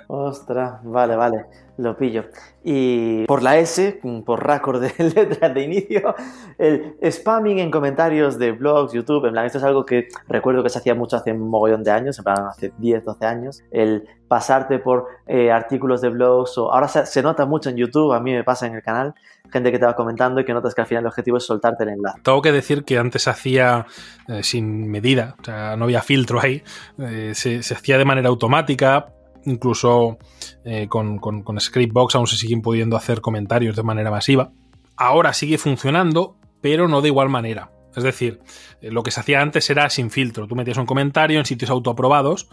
[0.09, 1.47] Ostras, vale, vale,
[1.79, 2.25] lo pillo.
[2.65, 6.15] Y por la S, por récord de letras de inicio,
[6.59, 10.71] el spamming en comentarios de blogs, YouTube, en plan, esto es algo que recuerdo que
[10.71, 14.09] se hacía mucho hace un mogollón de años, en plan, hace 10, 12 años, el
[14.27, 18.33] pasarte por eh, artículos de blogs, o ahora se, nota mucho en YouTube, a mí
[18.33, 19.15] me pasa en el canal,
[19.53, 21.85] gente que te va comentando y que notas que al final el objetivo es soltarte
[21.85, 22.21] el enlace.
[22.23, 23.87] Tengo que decir que antes se hacía
[24.27, 26.65] eh, sin medida, o sea, no había filtro ahí,
[26.99, 29.07] eh, se hacía de manera automática,
[29.47, 30.19] incluso
[30.65, 34.53] eh, con, con, con, Scriptbox aún se siguen pudiendo hacer comentarios de manera masiva.
[34.97, 37.71] Ahora sigue funcionando, pero no de igual manera.
[37.97, 38.41] Es decir,
[38.83, 40.47] eh, lo que se hacía antes era sin filtro.
[40.47, 42.49] Tú metías un comentario en sitios autoaprobados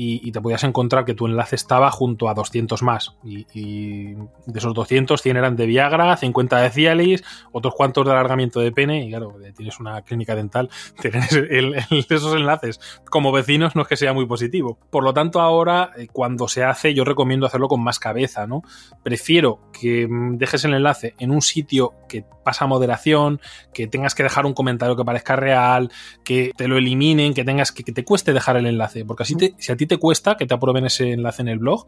[0.00, 3.16] y, te podías encontrar que tu enlace estaba junto a 200 más.
[3.24, 8.60] Y, de esos 200, 100 eran de Viagra, 50 de Cialis, otros cuantos de alargamiento
[8.60, 9.04] de pene.
[9.04, 12.78] Y claro, tienes una clínica dental, tienes esos enlaces
[13.10, 14.78] como vecinos no es que sea muy positivo.
[14.90, 18.62] Por lo tanto, ahora, eh, cuando se hace, yo recomiendo hacerlo con más cabeza, ¿no?
[19.02, 23.40] Prefiero que mm, dejes el enlace en un sitio que pasa moderación,
[23.74, 25.90] que tengas que dejar un comentario que parezca real,
[26.24, 29.04] que te lo eliminen, que tengas que, que te cueste dejar el enlace.
[29.04, 31.58] Porque así, te, si a ti te cuesta que te aprueben ese enlace en el
[31.58, 31.86] blog,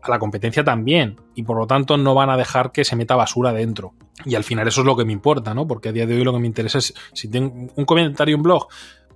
[0.00, 1.20] a la competencia también.
[1.34, 3.94] Y por lo tanto no van a dejar que se meta basura dentro.
[4.24, 5.66] Y al final eso es lo que me importa, ¿no?
[5.66, 8.42] Porque a día de hoy lo que me interesa es si tengo un comentario en
[8.42, 8.68] blog,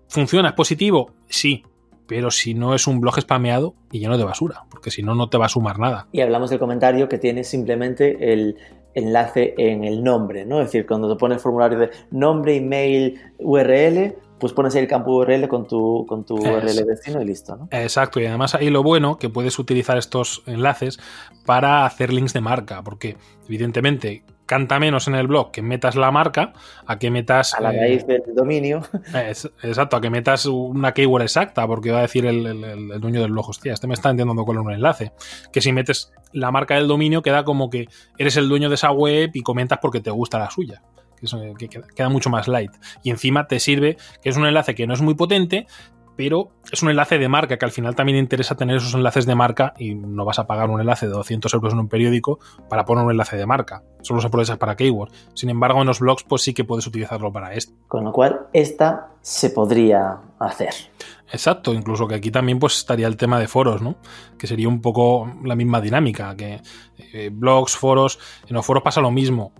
[0.08, 0.50] ¿funciona?
[0.50, 1.12] ¿Es positivo?
[1.28, 1.64] Sí.
[2.06, 5.28] Pero si no es un blog spameado y lleno de basura, porque si no, no
[5.28, 6.06] te va a sumar nada.
[6.12, 8.56] Y hablamos del comentario que tiene simplemente el
[8.94, 10.60] enlace en el nombre, ¿no?
[10.60, 14.88] Es decir, cuando te pone el formulario de nombre, email, URL, pues pones ahí el
[14.88, 17.56] campo URL con tu, con tu URL vecino y listo.
[17.56, 17.68] ¿no?
[17.70, 20.98] Exacto, y además ahí lo bueno que puedes utilizar estos enlaces
[21.44, 26.10] para hacer links de marca, porque evidentemente canta menos en el blog que metas la
[26.10, 26.52] marca
[26.86, 27.54] a que metas...
[27.54, 28.82] A la eh, raíz del dominio.
[29.14, 32.42] exacto, a que metas una keyword exacta, porque va a decir el,
[33.00, 35.12] dueño del blog, hostia, este me está entendiendo cuál es un enlace.
[35.52, 38.92] Que si metes la marca del dominio queda como que eres el dueño de esa
[38.92, 40.82] web y comentas porque te gusta la suya
[41.58, 42.72] que, queda mucho más light.
[43.02, 45.66] Y encima te sirve que es un enlace que no es muy potente,
[46.16, 49.34] pero es un enlace de marca, que al final también interesa tener esos enlaces de
[49.34, 52.84] marca y no vas a pagar un enlace de 200 euros en un periódico para
[52.84, 53.82] poner un enlace de marca.
[54.00, 55.12] Solo se aprovechas para keyword.
[55.34, 57.74] Sin embargo, en los blogs, pues sí que puedes utilizarlo para esto.
[57.86, 60.72] Con lo cual, esta se podría hacer.
[61.30, 63.96] Exacto, incluso que aquí también pues estaría el tema de foros, ¿no?
[64.38, 66.62] Que sería un poco la misma dinámica, que
[67.12, 69.52] eh, blogs, foros, en los foros pasa lo mismo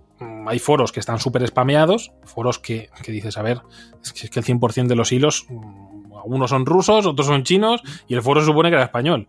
[0.47, 3.63] hay foros que están súper spameados, foros que, dices, a ver,
[4.03, 7.43] es que, es que el 100% de los hilos, mm, algunos son rusos, otros son
[7.43, 9.29] chinos, y el foro se supone que era español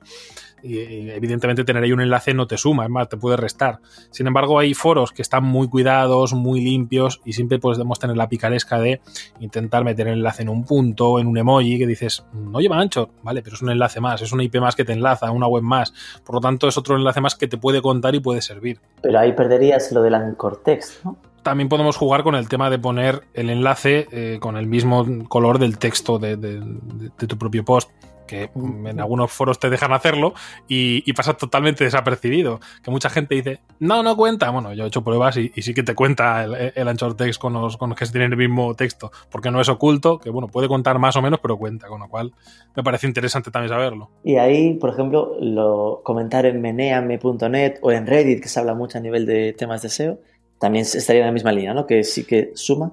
[0.62, 3.80] y evidentemente tener ahí un enlace no te suma, es más, te puede restar.
[4.12, 8.28] Sin embargo, hay foros que están muy cuidados, muy limpios y siempre podemos tener la
[8.28, 9.02] picaresca de
[9.40, 13.10] intentar meter el enlace en un punto, en un emoji que dices, no lleva ancho,
[13.24, 15.64] vale, pero es un enlace más, es una IP más que te enlaza, una web
[15.64, 15.94] más.
[16.24, 18.80] Por lo tanto, es otro enlace más que te puede contar y puede servir.
[19.02, 21.18] Pero ahí perderías lo del anchor text, ¿no?
[21.48, 25.60] también podemos jugar con el tema de poner el enlace eh, con el mismo color
[25.60, 26.36] del texto de,
[27.16, 27.90] tu propio post
[28.28, 30.34] que en algunos foros te dejan hacerlo
[30.68, 32.60] y, pasa totalmente desapercibido.
[32.84, 34.52] Que mucha gente dice, no, no cuenta.
[34.52, 37.54] Bueno, yo he hecho pruebas y, sí que te cuenta el, el anchor text con
[37.54, 40.48] los, con los que se tienen el mismo texto, porque no es oculto, que bueno,
[40.48, 42.34] puede contar más o menos, pero cuenta, con lo cual
[42.76, 44.12] me parece interesante también saberlo.
[44.24, 48.98] Y ahí, por ejemplo, lo comentar en meneame.net o en Reddit, que se habla mucho
[48.98, 50.20] a nivel de temas de SEO,
[50.60, 51.86] también estaría en la misma línea, ¿no?
[51.86, 52.92] Que sí que suma.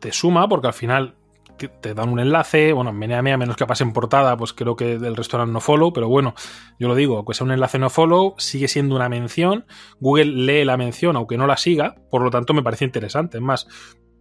[0.00, 1.14] Te suma porque al final
[1.56, 4.98] te dan un enlace, bueno, Meneame a menos que pase en portada, pues creo que
[4.98, 6.34] del restaurante no follow, pero bueno,
[6.78, 9.66] yo lo digo, que sea un enlace no follow, sigue siendo una mención,
[10.00, 13.38] Google lee la mención aunque no la siga, por lo tanto me parece interesante.
[13.38, 13.66] Es más,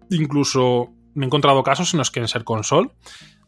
[0.10, 2.92] incluso me he encontrado casos en los que en Ser Console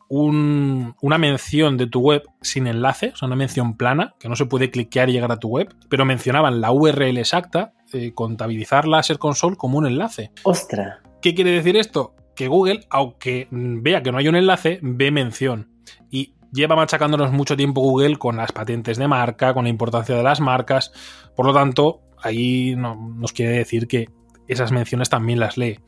[0.10, 4.45] una mención de tu web sin enlace, o sea, una mención plana, que no se
[4.45, 9.04] puede cliquear y llegar a tu web, pero mencionaban la URL exacta, eh, contabilizarla a
[9.04, 10.32] Ser Console como un enlace.
[10.43, 11.00] ¡Ostras!
[11.21, 12.15] ¿Qué quiere decir esto?
[12.38, 15.69] Que Google, aunque vea que no hay un enlace, ve mención.
[16.12, 20.21] Y lleva machacándonos mucho tiempo Google con las patentes de marca, con la importancia de
[20.21, 20.93] las marcas.
[21.36, 24.10] Por lo tanto, ahí nos quiere decir que
[24.47, 25.80] esas menciones también las lee.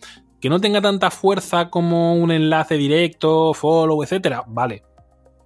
[0.42, 4.84] Que no tenga tanta fuerza como un enlace directo, follow, etcétera, vale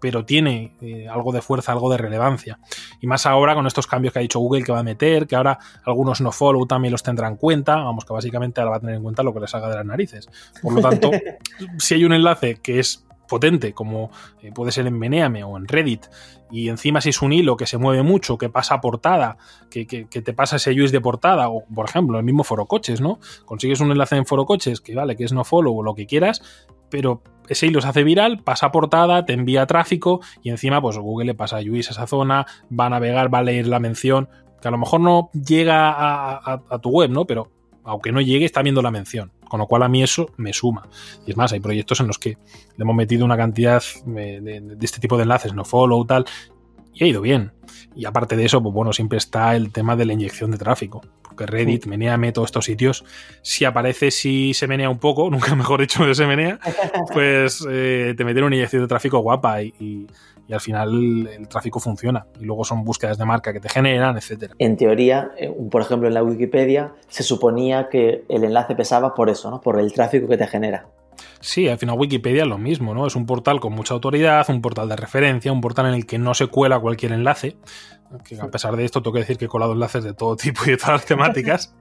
[0.03, 2.59] pero tiene eh, algo de fuerza, algo de relevancia.
[2.99, 5.37] Y más ahora con estos cambios que ha dicho Google que va a meter, que
[5.37, 8.79] ahora algunos no follow también los tendrán en cuenta, vamos, que básicamente ahora va a
[8.81, 10.27] tener en cuenta lo que les haga de las narices.
[10.61, 11.09] Por lo tanto,
[11.77, 14.11] si hay un enlace que es potente, como
[14.41, 16.07] eh, puede ser en Meneame o en Reddit,
[16.51, 19.37] y encima si es un hilo que se mueve mucho, que pasa a portada,
[19.71, 23.21] que, te pasa ese UX de portada, o por ejemplo, el mismo Foro Coches, ¿no?
[23.45, 26.05] Consigues un enlace en Foro Coches que vale, que es no follow o lo que
[26.05, 26.41] quieras,
[26.89, 31.25] pero ese hilo se hace viral, pasa portada, te envía tráfico y encima pues Google
[31.25, 32.45] le pasa a UIS a esa zona,
[32.77, 34.29] va a navegar, va a leer la mención,
[34.61, 37.25] que a lo mejor no llega a, tu web, ¿no?
[37.25, 37.51] Pero
[37.83, 39.31] aunque no llegue, está viendo la mención.
[39.49, 40.87] Con lo cual a mí eso me suma.
[41.27, 44.77] Y es más, hay proyectos en los que le hemos metido una cantidad de, de
[44.85, 46.25] este tipo de enlaces, no follow, tal,
[46.93, 47.51] y ha ido bien.
[47.95, 51.01] Y aparte de eso, pues bueno, siempre está el tema de la inyección de tráfico.
[51.21, 53.03] Porque Reddit, Meneame, todos estos sitios,
[53.41, 56.59] si aparece, si se menea un poco, nunca mejor dicho de se menea,
[57.11, 60.07] pues eh, te meten una inyección de tráfico guapa y,
[60.51, 62.27] al final el, tráfico funciona.
[62.39, 64.53] Y luego son búsquedas de marca que te generan, etcétera.
[64.59, 69.29] En teoría, eh, por ejemplo, en la Wikipedia se suponía que el enlace pesaba por
[69.29, 69.61] eso, ¿no?
[69.61, 70.87] Por el tráfico que te genera.
[71.43, 73.05] Sí, al final Wikipedia es lo mismo, ¿no?
[73.05, 76.17] Es un portal con mucha autoridad, un portal de referencia, un portal en el que
[76.17, 77.57] no se cuela cualquier enlace.
[78.23, 80.61] Que a pesar de esto, tengo que decir que he colado enlaces de todo tipo
[80.65, 81.75] y de todas las temáticas.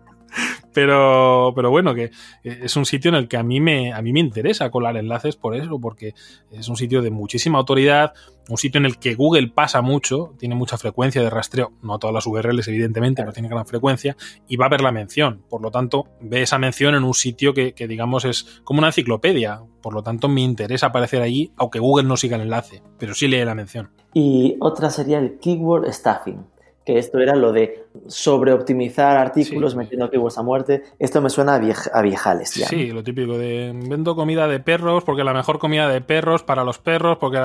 [0.73, 2.11] Pero, pero bueno, que
[2.43, 5.37] es un sitio en el que a mí, me, a mí me interesa colar enlaces
[5.37, 6.15] por eso, porque
[6.51, 8.15] es un sitio de muchísima autoridad,
[8.49, 12.15] un sitio en el que Google pasa mucho, tiene mucha frecuencia de rastreo, no todas
[12.15, 14.17] las URLs evidentemente, pero tiene gran frecuencia,
[14.49, 15.43] y va a ver la mención.
[15.49, 18.89] Por lo tanto, ve esa mención en un sitio que, que digamos es como una
[18.89, 19.61] enciclopedia.
[19.83, 23.29] Por lo tanto, me interesa aparecer allí, aunque Google no siga el enlace, pero sí
[23.29, 23.91] lee la mención.
[24.15, 26.47] Y otra sería el keyword staffing
[26.85, 30.83] que esto era lo de sobreoptimizar artículos metiendo keywords a muerte.
[30.99, 32.67] Esto me suena a, viejales ya.
[32.67, 36.65] Sí, lo típico de vendo comida de perros porque la mejor comida de perros para
[36.65, 37.39] los perros porque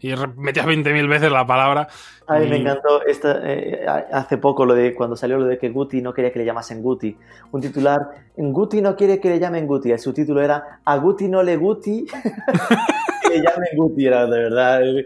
[0.00, 1.88] y metías 20.000 veces la palabra.
[2.26, 5.70] A mí me encantó esta, eh, hace poco lo de cuando salió lo de que
[5.70, 7.16] Guti no quería que le llamasen Guti.
[7.52, 8.00] Un titular,
[8.36, 9.90] Guti no quiere que le llamen Guti.
[9.90, 12.06] El subtítulo era A Guti no le Guti.
[13.28, 14.82] que llamen Guti, era de verdad.
[14.82, 15.04] El,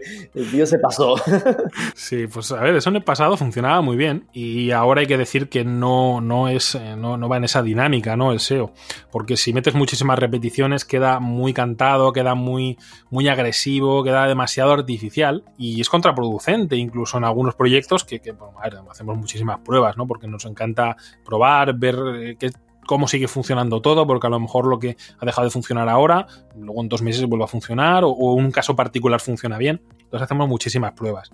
[0.51, 1.15] tío se pasó.
[1.95, 5.17] sí, pues a ver, eso en el pasado funcionaba muy bien y ahora hay que
[5.17, 8.31] decir que no, no, es, eh, no, no va en esa dinámica, ¿no?
[8.31, 8.71] El SEO.
[9.11, 12.77] Porque si metes muchísimas repeticiones queda muy cantado, queda muy,
[13.09, 18.69] muy agresivo, queda demasiado artificial y es contraproducente incluso en algunos proyectos que, bueno, a
[18.69, 20.07] ver, hacemos muchísimas pruebas, ¿no?
[20.07, 22.51] Porque nos encanta probar, ver eh, qué
[22.85, 26.27] cómo sigue funcionando todo, porque a lo mejor lo que ha dejado de funcionar ahora,
[26.55, 29.81] luego en dos meses vuelve a funcionar, o, un caso particular funciona bien.
[29.99, 31.31] Entonces hacemos muchísimas pruebas.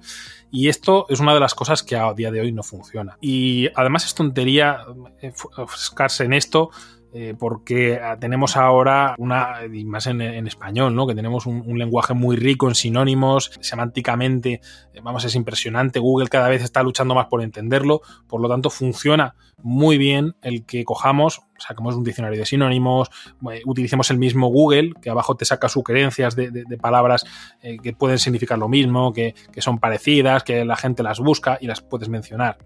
[0.52, 3.18] Y esto es una de las cosas que a día de hoy no funciona.
[3.20, 4.86] Y además es tontería
[5.58, 6.72] buscarse en esto
[7.12, 11.08] eh, porque tenemos ahora una, y más en, español, ¿no?
[11.08, 14.62] que tenemos un, lenguaje muy rico en sinónimos, semánticamente,
[14.94, 18.70] eh, vamos, es impresionante, Google cada vez está luchando más por entenderlo, por lo tanto
[18.70, 23.10] funciona muy bien el que cojamos, sacamos un diccionario de sinónimos,
[23.52, 27.26] eh, utilicemos el mismo Google, que abajo te saca sugerencias de, palabras
[27.62, 31.82] que pueden significar lo mismo, que son parecidas, que la gente las busca y las
[31.82, 32.58] puedes mencionar.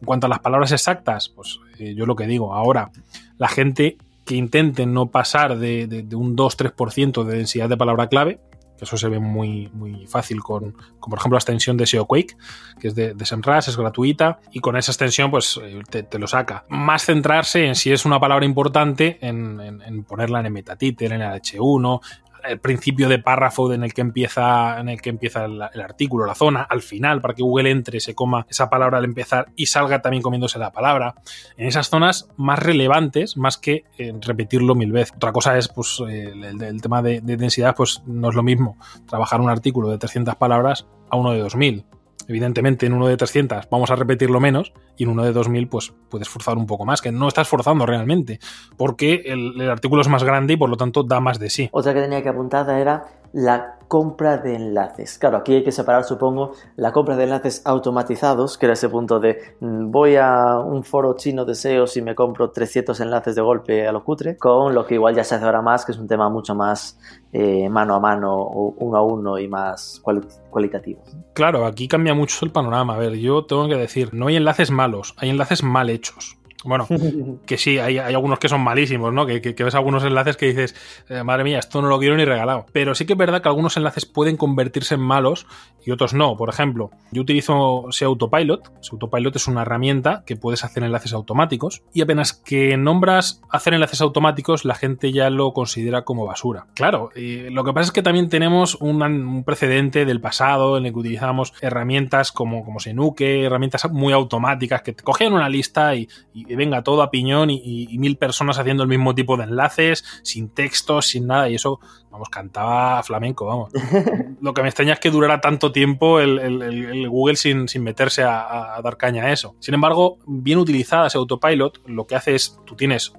[0.00, 2.90] En cuanto a las palabras exactas, pues yo lo que digo, ahora
[3.38, 8.40] la gente que intente no pasar de, un 2-3% de densidad de palabra clave,
[8.76, 12.36] que eso se ve muy, muy fácil con, por ejemplo, la extensión de SEO Quake,
[12.78, 15.80] que es de, de SEMrush, es gratuita, y con esa extensión pues eh,
[16.10, 16.64] te, lo saca.
[16.68, 21.22] Más centrarse en si es una palabra importante, en, en ponerla en el metatitle, en
[21.22, 22.00] el H1,
[22.48, 26.34] el principio de párrafo en el que empieza, en el, que empieza el, artículo, la
[26.34, 30.02] zona, al final, para que Google entre, se coma esa palabra al empezar y salga
[30.02, 31.14] también comiéndose la palabra.
[31.56, 35.14] En esas zonas más relevantes, más que eh, repetirlo mil veces.
[35.16, 39.40] Otra cosa es, pues, el, tema de, de, densidad, pues no es lo mismo trabajar
[39.40, 41.84] un artículo de 300 palabras a uno de 2000.
[42.28, 45.92] Evidentemente, en uno de 300 vamos a repetirlo menos y en uno de 2000 pues
[46.08, 48.38] puedes forzar un poco más, que no estás forzando realmente,
[48.76, 51.68] porque el, el artículo es más grande y por lo tanto da más de sí.
[51.72, 53.04] Otra que tenía que apuntar era
[53.36, 55.18] la compra de enlaces.
[55.18, 59.20] Claro, aquí hay que separar, supongo, la compra de enlaces automatizados, que era ese punto
[59.20, 63.42] de mm, voy a un foro chino de SEO y me compro 300 enlaces de
[63.42, 65.98] golpe a lo cutre, con lo que igual ya se hace ahora más, que es
[65.98, 66.98] un tema mucho más
[67.30, 71.02] eh, mano a mano, uno a uno y más cualitativo.
[71.34, 72.94] Claro, aquí cambia mucho el panorama.
[72.94, 76.35] A ver, yo tengo que decir, no hay enlaces malos, hay enlaces mal hechos.
[76.64, 76.86] Bueno,
[77.46, 79.26] que sí, hay, algunos que son malísimos, ¿no?
[79.26, 80.74] Que, ves algunos enlaces que dices,
[81.08, 82.66] eh, madre mía, esto no lo quiero ni regalado.
[82.72, 85.46] Pero sí que es verdad que algunos enlaces pueden convertirse en malos
[85.84, 86.36] y otros no.
[86.36, 88.72] Por ejemplo, yo utilizo SEO Autopilot.
[88.80, 93.74] SEO Autopilot es una herramienta que puedes hacer enlaces automáticos y apenas que nombras hacer
[93.74, 96.66] enlaces automáticos, la gente ya lo considera como basura.
[96.74, 100.92] Claro, y lo que pasa es que también tenemos un, precedente del pasado en el
[100.92, 106.08] que utilizamos herramientas como, como Senuke, herramientas muy automáticas que te cogían una lista y
[106.54, 111.06] venga todo a piñón y, mil personas haciendo el mismo tipo de enlaces, sin textos,
[111.06, 111.80] sin nada, y eso,
[112.10, 113.72] vamos, cantaba flamenco, vamos.
[114.40, 118.82] Lo que me extraña es que durara tanto tiempo el, Google sin, meterse a, a,
[118.82, 119.54] dar caña a eso.
[119.60, 123.14] Sin embargo, bien utilizada ese autopilot, lo que hace es, tú tienes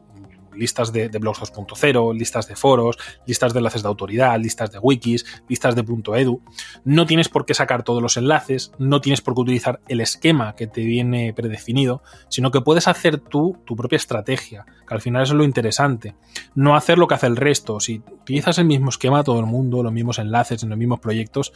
[0.57, 5.25] listas de, blogs 2.0, listas de foros, listas de enlaces de autoridad, listas de wikis,
[5.47, 6.41] listas de .edu.
[6.83, 10.55] No tienes por qué sacar todos los enlaces, no tienes por qué utilizar el esquema
[10.55, 15.23] que te viene predefinido, sino que puedes hacer tú tu propia estrategia, que al final
[15.23, 16.15] es lo interesante.
[16.55, 17.79] No hacer lo que hace el resto.
[17.79, 21.53] Si utilizas el mismo esquema todo el mundo, los mismos enlaces en los mismos proyectos,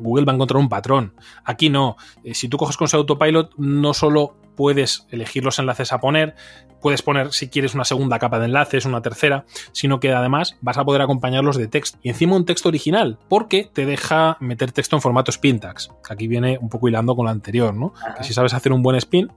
[0.00, 1.14] Google va a encontrar un patrón.
[1.44, 1.96] Aquí no.
[2.24, 6.34] Eh, si tú coges con ese autopilot, no solo puedes elegir los enlaces a poner,
[6.80, 10.78] puedes poner si quieres una segunda capa de enlaces, una tercera, sino que además vas
[10.78, 11.98] a poder acompañarlos de texto.
[12.02, 15.90] Y encima un texto original, porque te deja meter texto en formato spin tags.
[16.08, 17.92] Aquí viene un poco hilando con lo anterior, ¿no?
[18.16, 19.30] Que si sabes hacer un buen spin,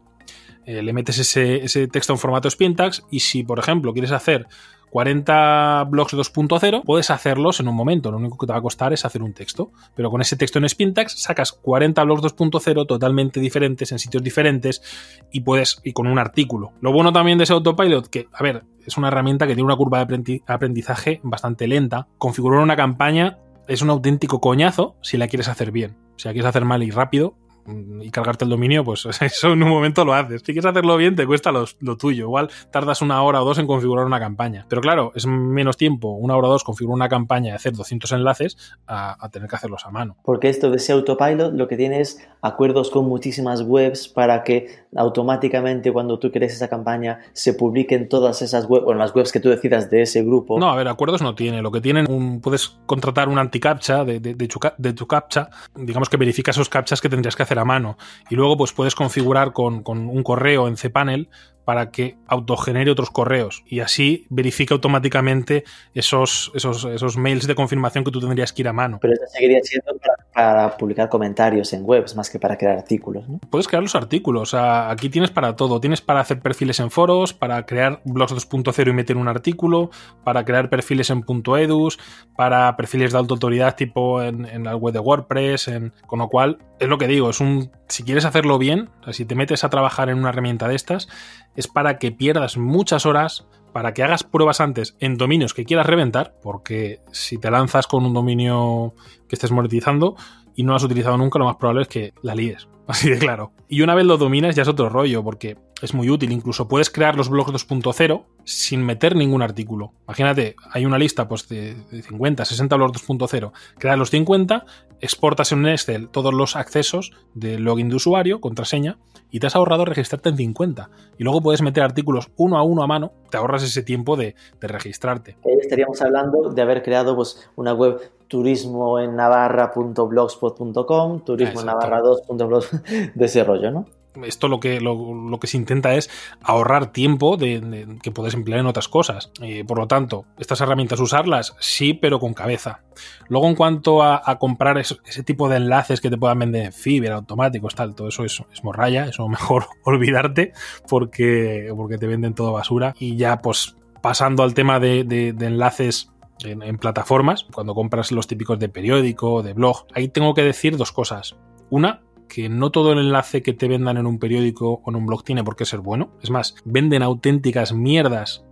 [0.66, 4.11] eh, le metes ese, ese, texto en formato spin tags y si, por ejemplo, quieres
[4.11, 4.47] hacer
[4.94, 8.12] 40 blogs 2.0, puedes hacerlos en un momento.
[8.12, 9.72] Lo único que te va a costar es hacer un texto.
[9.96, 14.84] Pero con ese texto en Spintax sacas 40 blogs 2.0 totalmente diferentes, en sitios diferentes,
[15.32, 16.74] y puedes, y con un artículo.
[16.80, 19.78] Lo bueno también de ese autopilot, que, a ver, es una herramienta que tiene una
[19.78, 22.08] curva de aprendizaje bastante lenta.
[22.20, 25.98] Configurar una campaña es un auténtico coñazo si la quieres hacer bien.
[26.18, 27.36] Si la quieres hacer mal y rápido,
[27.68, 30.41] y cargarte el dominio, pues eso en un momento lo haces.
[30.41, 31.66] Si quieres hacerlo bien, te cuesta lo,
[31.97, 32.26] tuyo.
[32.26, 34.66] Igual tardas una hora o dos en configurar una campaña.
[34.70, 38.11] Pero claro, es menos tiempo, una hora o dos, configurar una campaña y hacer 200
[38.11, 38.57] enlaces
[38.88, 40.18] a, tener que hacerlos a mano.
[40.24, 44.84] Porque esto de ese autopilot lo que tiene es acuerdos con muchísimas webs para que
[44.95, 49.39] automáticamente cuando tú crees esa campaña se publiquen todas esas webs, o las webs que
[49.39, 50.59] tú decidas de ese grupo.
[50.59, 51.61] No, a ver, acuerdos no tiene.
[51.61, 56.18] Lo que tienen, un, puedes contratar un anti-captcha de, de, de, tu captcha, digamos que
[56.18, 57.97] verifica esos captchas que tendrías que hacer a mano.
[58.30, 61.30] Y luego pues puedes configurar con, con un correo en cPanel
[61.66, 68.03] para que autogenere otros correos y así verifica automáticamente esos, esos, esos mails de confirmación
[68.03, 68.99] que tú tendrías que ir a mano.
[69.01, 69.93] Pero eso seguiría siendo
[70.34, 73.28] para, publicar comentarios en webs más que para crear artículos.
[73.30, 73.39] ¿no?
[73.49, 75.80] Puedes crear los artículos, aquí tienes para todo.
[75.80, 79.89] Tienes para hacer perfiles en foros, para crear blogs 2.0 y meter un artículo,
[80.24, 81.24] para crear perfiles en
[81.57, 81.99] .edus,
[82.36, 86.57] para perfiles de alta autoridad tipo en, la web de WordPress, en, con lo cual
[86.80, 90.09] es lo que digo, es un si quieres hacerlo bien, si te metes a trabajar
[90.09, 91.07] en una herramienta de estas,
[91.56, 95.88] es para que pierdas muchas horas, para que hagas pruebas antes en dominios que quieras
[95.88, 98.93] reventar, porque si te lanzas con un dominio
[99.28, 100.16] que estés monetizando
[100.56, 102.68] y no lo has utilizado nunca, lo más probable es que la líes.
[102.88, 103.54] Así de claro.
[103.70, 106.32] Y una vez lo dominas ya es otro rollo, porque es muy útil.
[106.32, 109.93] Incluso puedes crear los blogs 2.0 sin meter ningún artículo.
[110.06, 113.51] Imagínate, hay una lista pues, de, 50, 60 blogs 2.0.
[113.78, 114.66] Creas los 50,
[114.99, 118.97] exportas en un Excel todos los accesos del login de usuario, contraseña,
[119.34, 120.92] y te has ahorrado registrarte en 50.
[121.18, 124.36] Y luego puedes meter artículos uno a uno a mano, te ahorras ese tiempo de,
[124.62, 125.38] registrarte.
[125.60, 132.64] estaríamos hablando de haber creado pues, una web turismo en navarra.blogspot.com, turismo en navarra 2.blog
[133.16, 133.88] de ese rollo, ¿no?
[134.26, 136.09] Esto lo que, lo, que se intenta es
[136.41, 139.32] ahorrar tiempo de, que puedes emplear en otras cosas.
[139.41, 142.82] Eh, por lo tanto, estas herramientas usarlas, sí, pero con cabeza.
[143.28, 147.16] Luego, en cuanto a, comprar ese tipo de enlaces que te puedan vender en fibra,
[147.16, 150.53] automáticos, tal, todo eso es, es morralla, eso mejor olvidarte
[150.88, 152.93] porque, porque te venden todo basura.
[152.99, 156.11] Y ya, pues, pasando al tema de, enlaces
[156.43, 160.78] en, en, plataformas, cuando compras los típicos de periódico, de blog, ahí tengo que decir
[160.78, 161.36] dos cosas.
[161.70, 165.05] Una, que no todo el enlace que te vendan en un periódico o en un
[165.05, 166.11] blog tiene por qué ser bueno.
[166.21, 168.43] Es más, venden auténticas mierdas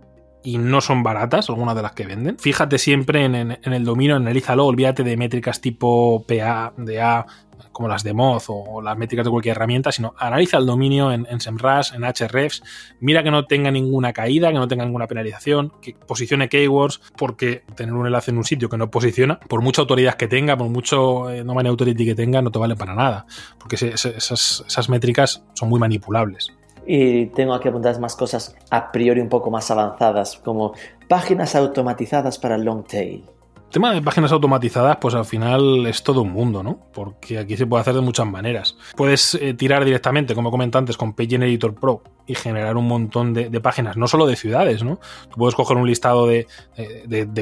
[0.44, 2.38] y no son baratas, algunas de las que venden.
[2.38, 7.26] Fíjate siempre en, el dominio, analízalo, olvídate de métricas tipo PA, DA,
[7.72, 11.26] como las de Moz o, las métricas de cualquier herramienta, sino analiza el dominio en,
[11.30, 12.62] en SEMrush, en Hrefs,
[13.00, 17.62] mira que no tenga ninguna caída, que no tenga ninguna penalización, que posicione keywords, porque
[17.74, 20.68] tener un enlace en un sitio que no posiciona, por mucha autoridad que tenga, por
[20.68, 23.26] mucho eh, no authority que tenga, no te vale para nada,
[23.58, 26.48] porque esas, métricas son muy manipulables.
[26.84, 30.74] Y tengo aquí apuntadas más cosas a priori un poco más avanzadas, como
[31.08, 33.24] páginas automatizadas para long tail
[33.72, 36.78] tema de páginas automatizadas, pues al final es todo un mundo, ¿no?
[36.92, 38.76] Porque aquí se puede hacer de muchas maneras.
[38.96, 43.34] Puedes eh, tirar directamente, como comenté antes, con Page Editor Pro y generar un montón
[43.34, 45.00] de, páginas, no solo de ciudades, ¿no?
[45.30, 46.46] Tú puedes coger un listado de,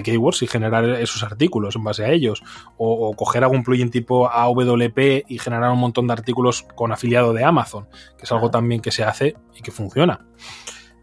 [0.03, 2.43] keywords y generar esos artículos en base a ellos.
[2.79, 7.45] O, coger algún plugin tipo AWP y generar un montón de artículos con afiliado de
[7.45, 10.27] Amazon, que es algo también que se hace y que funciona.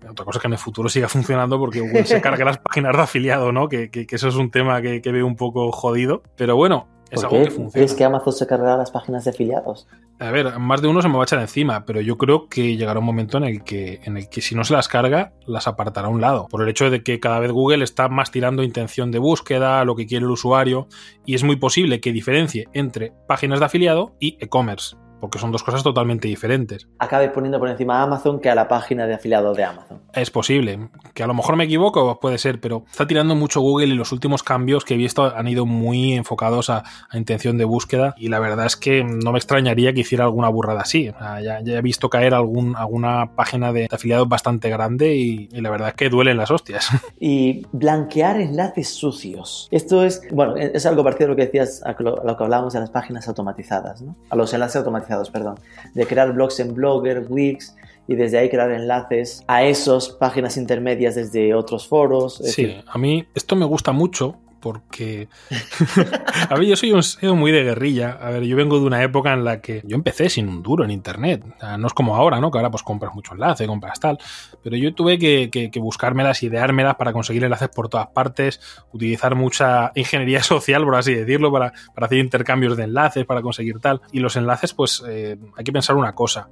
[0.10, 2.96] Otra cosa es que en el futuro siga funcionando porque Google se cargue las páginas
[2.96, 3.68] de afiliado, ¿no?
[3.68, 6.24] Que, eso es un tema que, veo un poco jodido.
[6.36, 7.86] Pero bueno, es algo que funciona.
[7.86, 9.88] ¿Es que Amazon se cargará las páginas de afiliados?
[10.20, 12.76] A ver, más de uno se me va a echar encima, pero yo creo que
[12.76, 15.68] llegará un momento en el que, en el que si no se las carga, las
[15.68, 16.48] apartará a un lado.
[16.50, 19.96] Por el hecho de que cada vez Google está más tirando intención de búsqueda, lo
[19.96, 20.88] que quiere el usuario,
[21.26, 25.64] y es muy posible que diferencie entre páginas de afiliado y e-commerce porque son dos
[25.64, 26.88] cosas totalmente diferentes.
[27.00, 30.02] Acabe poniendo por encima a Amazon que a la página de afiliado de Amazon.
[30.14, 33.88] Es posible, que a lo mejor me equivoco, puede ser, pero está tirando mucho Google
[33.88, 38.14] y los últimos cambios que he visto han ido muy enfocados a, intención de búsqueda
[38.18, 41.12] y la verdad es que no me extrañaría que hiciera alguna burrada así.
[41.44, 45.96] ya, he visto caer algún, alguna página de, afiliados bastante grande y, la verdad es
[45.96, 46.90] que duelen las hostias.
[47.20, 49.68] Y blanquear enlaces sucios.
[49.72, 52.80] Esto es, bueno, es algo parecido a lo que decías, a lo, que hablábamos de
[52.80, 54.16] las páginas automatizadas, ¿no?
[54.30, 55.60] A los enlaces automatizados perdón,
[55.94, 57.76] de crear blogs en Blogger, Wix
[58.08, 62.36] y desde ahí crear enlaces a esas páginas intermedias desde otros foros.
[62.44, 65.28] Sí, a mí esto me gusta mucho porque
[66.50, 68.18] a ver, yo soy un SEO muy de guerrilla.
[68.22, 70.84] A ver, yo vengo de una época en la que yo empecé sin un duro
[70.84, 71.44] en internet.
[71.78, 72.52] no es como ahora, ¿no?
[72.52, 74.18] Que ahora pues compras mucho enlace, compras tal.
[74.64, 78.60] Pero yo tuve que, que, buscármelas, ideármelas para conseguir enlaces por todas partes,
[78.92, 83.80] utilizar mucha ingeniería social, por así decirlo, para, para hacer intercambios de enlaces, para conseguir
[83.80, 84.02] tal.
[84.12, 86.50] Y los enlaces, pues eh, hay que pensar una cosa.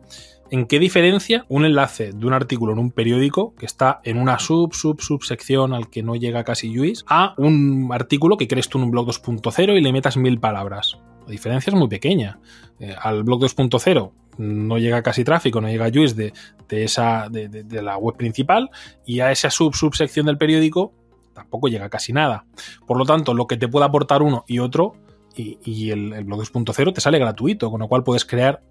[0.52, 4.38] ¿En qué diferencia un enlace de un artículo en un periódico que está en una
[4.38, 8.78] sub, sub, subsección al que no llega casi Luis a un artículo que crees tú
[8.78, 11.00] en un blog 2.0 y le metas mil palabras?
[11.26, 12.40] La diferencia es muy pequeña.
[12.80, 16.34] Eh, al blog 2.0 no llega casi tráfico, no llega Juice de,
[16.70, 18.70] de, esa, de, la web principal
[19.04, 20.94] y a esa sub, subsección del periódico
[21.34, 22.46] tampoco llega casi nada.
[22.86, 24.94] Por lo tanto, lo que te puede aportar uno y otro
[25.36, 28.62] y, y el, el blog 2.0 te sale gratuito, con lo cual puedes crear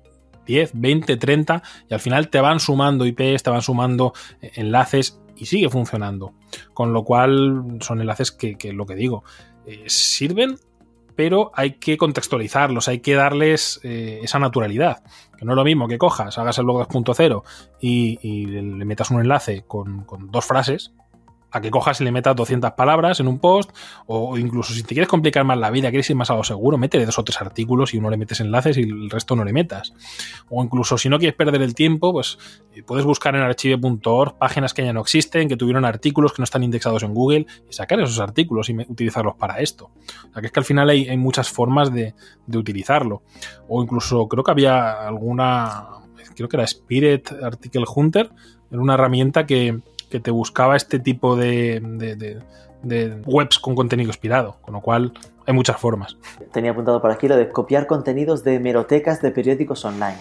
[0.47, 5.20] 10, 20, 30 y al final te van sumando IPs, te van sumando eh, enlaces
[5.36, 6.34] y sigue funcionando.
[6.72, 9.24] Con lo cual son enlaces que, lo que digo,
[9.66, 10.57] eh, sirven,
[11.16, 15.03] pero hay que contextualizarlos, hay que darles eh, esa naturalidad.
[15.36, 17.42] Que no es lo mismo que cojas, hagas el blog 2.0
[17.80, 20.92] y, y, le metas un enlace con dos frases,
[21.55, 23.70] a que cojas y le metas 200 palabras en un post,
[24.07, 26.76] o incluso si te quieres complicar más la vida, quieres ir más a lo seguro,
[26.78, 29.52] métele dos o tres artículos y uno le metes enlaces y el resto no le
[29.52, 29.94] metas.
[30.48, 32.38] O incluso si no quieres perder el tiempo, pues
[32.74, 36.44] eh, puedes buscar en archive.org páginas que ya no existen, que tuvieron artículos que no
[36.44, 39.92] están indexados en Google y sacar esos artículos y utilizarlos para esto.
[40.28, 42.14] O sea que es que al final hay, muchas formas de,
[42.48, 43.22] de utilizarlo.
[43.68, 45.86] O incluso creo que había alguna,
[46.34, 48.30] creo que era Spirit Article Hunter,
[48.72, 49.80] era una herramienta que,
[50.11, 51.80] que te buscaba este tipo de,
[52.82, 55.12] de, webs con contenido inspirado, con lo cual
[55.46, 56.16] hay muchas formas.
[56.52, 60.18] Tenía apuntado por aquí lo de copiar contenidos de hemerotecas de periódicos online.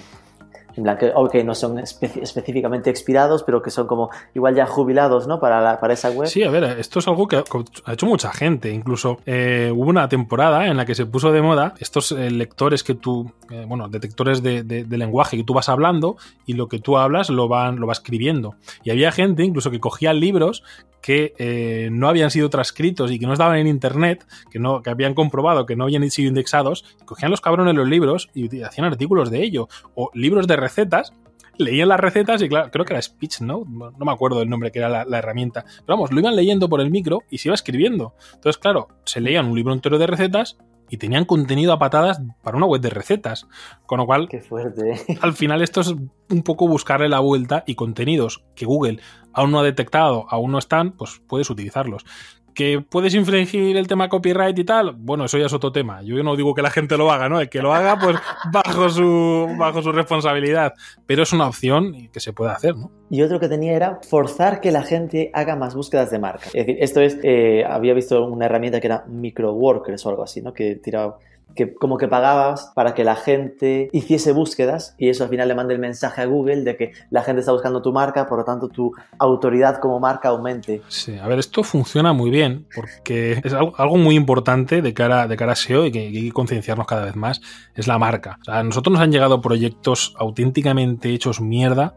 [0.75, 5.27] En plan, que no son espe específicamente expirados, pero que son como igual ya jubilados,
[5.27, 5.39] ¿no?
[5.39, 6.27] Para, la, para esa web.
[6.27, 8.71] Sí, a ver, esto es algo que ha, hecho mucha gente.
[8.71, 12.83] Incluso eh, hubo una temporada en la que se puso de moda estos eh, lectores
[12.83, 16.67] que tú, eh, bueno, detectores de, de, de, lenguaje que tú vas hablando y lo
[16.67, 18.55] que tú hablas lo, van, lo va escribiendo.
[18.83, 20.63] Y había gente incluso que cogía libros
[21.03, 24.89] que eh, no habían sido transcritos y que no estaban en internet, que, no, que
[24.89, 29.29] habían comprobado que no habían sido indexados, cogían los cabrones los libros y hacían artículos
[29.29, 31.13] de ello, o libros de recetas,
[31.57, 33.65] leían las recetas y claro, creo que era Speech, ¿no?
[33.67, 35.65] No me acuerdo el nombre que era la, la, herramienta.
[35.85, 38.13] Pero vamos, lo iban leyendo por el micro y se iba escribiendo.
[38.33, 40.57] Entonces, claro, se leían un libro entero de recetas
[40.93, 43.47] y tenían contenido a patadas para una web de recetas.
[43.87, 45.01] Con lo cual, Qué fuerte.
[45.21, 48.99] al final esto es un poco buscarle la vuelta y contenidos que Google
[49.33, 52.05] aún no ha detectado, aún no están, pues puedes utilizarlos.
[52.53, 54.93] ¿Que puedes infringir el tema copyright y tal?
[54.97, 56.01] Bueno, eso ya es otro tema.
[56.03, 57.39] Yo no digo que la gente lo haga, ¿no?
[57.39, 58.17] El que lo haga, pues
[58.51, 60.73] bajo su, bajo su responsabilidad.
[61.05, 62.91] Pero es una opción que se puede hacer, ¿no?
[63.09, 66.45] Y otro que tenía era forzar que la gente haga más búsquedas de marca.
[66.47, 70.41] Es decir, esto es, eh, había visto una herramienta que era Microworkers o algo así,
[70.41, 70.53] ¿no?
[70.53, 71.17] Que tiraba
[71.55, 75.55] que como que pagabas para que la gente hiciese búsquedas y eso al final le
[75.55, 78.45] manda el mensaje a Google de que la gente está buscando tu marca, por lo
[78.45, 80.81] tanto tu autoridad como marca aumente.
[80.87, 85.37] Sí, a ver, esto funciona muy bien porque es algo, muy importante de cara, de
[85.37, 87.41] cara a SEO y que, hay que concienciarnos cada vez más,
[87.75, 88.37] es la marca.
[88.41, 91.95] O sea, a nosotros nos han llegado proyectos auténticamente hechos mierda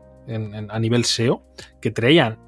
[0.68, 1.42] a nivel SEO
[1.80, 2.38] que traían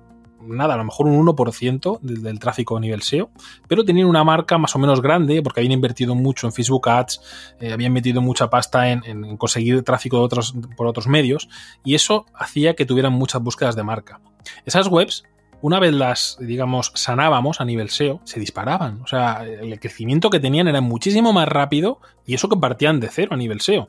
[0.40, 3.30] nada, a lo mejor un 1% del, tráfico a nivel SEO,
[3.66, 7.20] pero tenían una marca más o menos grande porque habían invertido mucho en Facebook Ads,
[7.60, 10.28] eh, habían metido mucha pasta en, conseguir tráfico
[10.76, 11.48] por otros medios
[11.84, 14.20] y eso hacía que tuvieran muchas búsquedas de marca.
[14.64, 15.24] Esas webs
[15.60, 19.00] una vez las, digamos, sanábamos a nivel SEO, se disparaban.
[19.02, 23.08] O sea, el crecimiento que tenían era muchísimo más rápido y eso que partían de
[23.08, 23.88] cero a nivel SEO.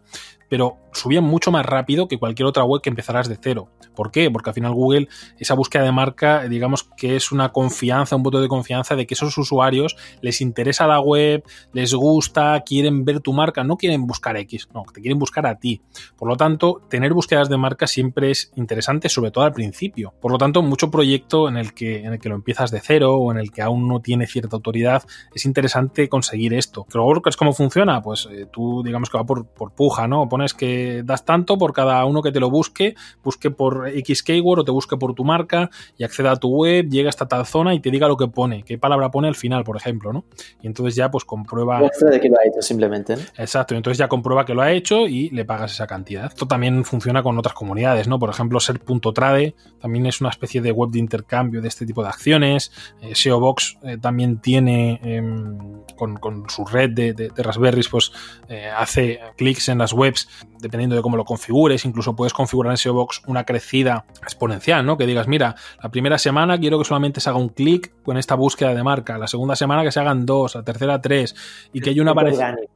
[0.49, 3.69] Pero subían mucho más rápido que cualquier otra web que empezaras de cero.
[3.95, 4.31] ¿Por qué?
[4.31, 8.41] Porque al final Google, esa búsqueda de marca, digamos que es una confianza, un voto
[8.41, 11.43] de confianza de que esos usuarios les interesa la web,
[11.73, 15.59] les gusta, quieren ver tu marca, no quieren buscar X, no, te quieren buscar a
[15.59, 15.81] ti.
[16.17, 20.13] Por lo tanto, tener búsquedas de marca siempre es interesante, sobre todo al principio.
[20.21, 23.15] Por lo tanto, mucho proyecto en el que, en el que lo empiezas de cero
[23.15, 26.85] o en el que aún no tiene cierta autoridad, es interesante conseguir esto.
[27.25, 28.01] es ¿cómo funciona?
[28.01, 30.27] Pues eh, tú digamos que va por, por puja, ¿no?
[30.39, 34.59] Pones que das tanto por cada uno que te lo busque, busque por X keyword
[34.59, 37.73] o te busque por tu marca y acceda a tu web, llega hasta tal zona
[37.73, 40.23] y te diga lo que pone, qué palabra pone al final, por ejemplo, ¿no?
[40.61, 41.81] Y entonces ya pues comprueba...
[41.81, 43.17] de que lo ha hecho simplemente.
[43.17, 43.21] ¿no?
[43.37, 46.27] Exacto, entonces ya comprueba que lo ha hecho y le pagas esa cantidad.
[46.27, 48.17] Esto también funciona con otras comunidades, ¿no?
[48.17, 52.07] Por ejemplo, ser.trade también es una especie de web de intercambio de este tipo de
[52.07, 52.71] acciones.
[53.01, 55.21] Eh, SEObox eh, también tiene eh,
[55.97, 58.13] con, con, su red de, de, de Raspberries, pues
[58.47, 60.28] eh, hace clics en las webs
[60.59, 64.97] dependiendo de cómo lo configures, incluso puedes configurar en SEO Box una crecida exponencial, ¿no?
[64.97, 68.35] Que digas, mira, la primera semana quiero que solamente se haga un clic con esta
[68.35, 71.35] búsqueda de marca, la segunda semana que se hagan dos, la tercera tres,
[71.73, 72.13] y que haya una,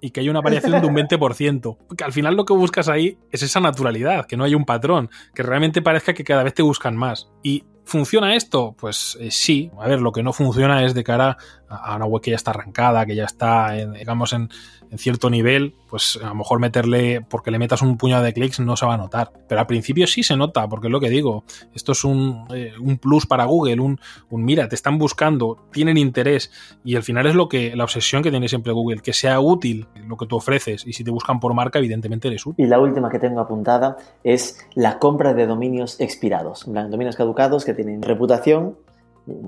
[0.02, 1.78] y que haya una variación de un 20%.
[1.98, 5.10] Que al final lo que buscas ahí es esa naturalidad, que no hay un patrón,
[5.34, 7.30] que realmente parezca que cada vez te buscan más.
[7.44, 8.76] Y ¿Funciona esto?
[8.78, 9.70] Pues eh, sí.
[9.80, 12.52] A ver, lo que no funciona es de cara a una web que ya está
[12.52, 14.50] arrancada, que ya está, digamos, en,
[14.94, 18.60] en cierto nivel, pues a lo mejor meterle, porque le metas un puñado de clics
[18.60, 19.32] no se va a notar.
[19.48, 22.74] Pero al principio sí se nota, porque es lo que digo, esto es un, eh,
[22.80, 26.52] un plus para Google, un, un, mira, te están buscando, tienen interés
[26.86, 29.88] y al final es lo que la obsesión que tiene siempre Google, que sea útil
[30.08, 32.64] lo que tú ofreces y si te buscan por marca, evidentemente eres útil.
[32.64, 37.73] Y la última que tengo apuntada es la compra de dominios expirados, dominios caducados que
[37.76, 38.76] tienen reputación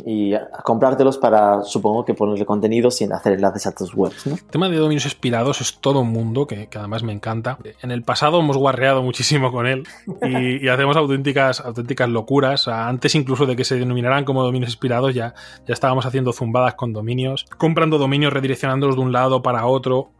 [0.06, 4.26] y comprártelos para, supongo que ponerle contenido sin hacer enlaces a tus webs.
[4.26, 7.58] El tema de dominios expirados es todo un mundo que, además me encanta.
[7.82, 9.84] En el pasado hemos guarreado muchísimo con él
[10.22, 12.68] y, hacemos auténticas, auténticas locuras.
[12.68, 15.34] Antes incluso de que se denominaran como dominios expirados ya,
[15.68, 20.12] ya estábamos haciendo zumbadas con dominios, comprando dominios, redireccionándolos de un lado para otro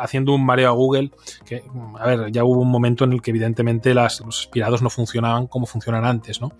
[0.00, 1.10] haciendo un mareo a Google,
[1.44, 1.62] que,
[1.98, 5.46] a ver, ya hubo un momento en el que evidentemente las, los expirados no funcionaban
[5.46, 6.52] como funcionan antes, ¿no?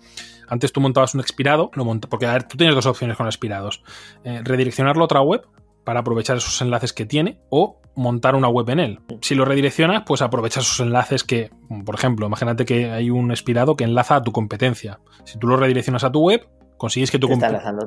[0.47, 1.71] Antes tú montabas un expirado,
[2.09, 3.83] porque a ver, tú tienes dos opciones con expirados.
[4.23, 5.47] Eh, redireccionarlo a otra web
[5.83, 8.99] para aprovechar esos enlaces que tiene o montar una web en él.
[9.21, 11.51] Si lo redireccionas, pues aprovecha esos enlaces que,
[11.85, 14.99] por ejemplo, imagínate que hay un expirado que enlaza a tu competencia.
[15.25, 16.47] Si tú lo redireccionas a tu web,
[16.83, 17.29] consigues que tu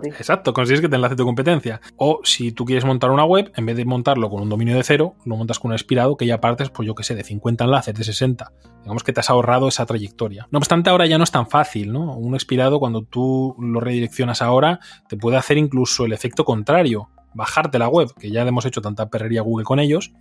[0.06, 1.82] Exacto, consigues que te enlace tu competencia.
[1.98, 4.82] O si tú quieres montar una web, en vez de montarlo con un dominio de
[4.84, 7.64] cero, lo montas con un expirado que ya partes, pues yo que sé, de 50
[7.64, 8.52] enlaces, de 60.
[8.80, 10.48] Digamos que te has ahorrado esa trayectoria.
[10.50, 12.16] No obstante, ahora ya no es tan fácil, ¿no?
[12.16, 14.80] Un expirado, cuando tú lo redireccionas ahora,
[15.10, 19.06] te puede hacer incluso el efecto contrario bajarte la web, que ya hemos hecho tanta
[19.08, 20.12] perrería Google con ellos,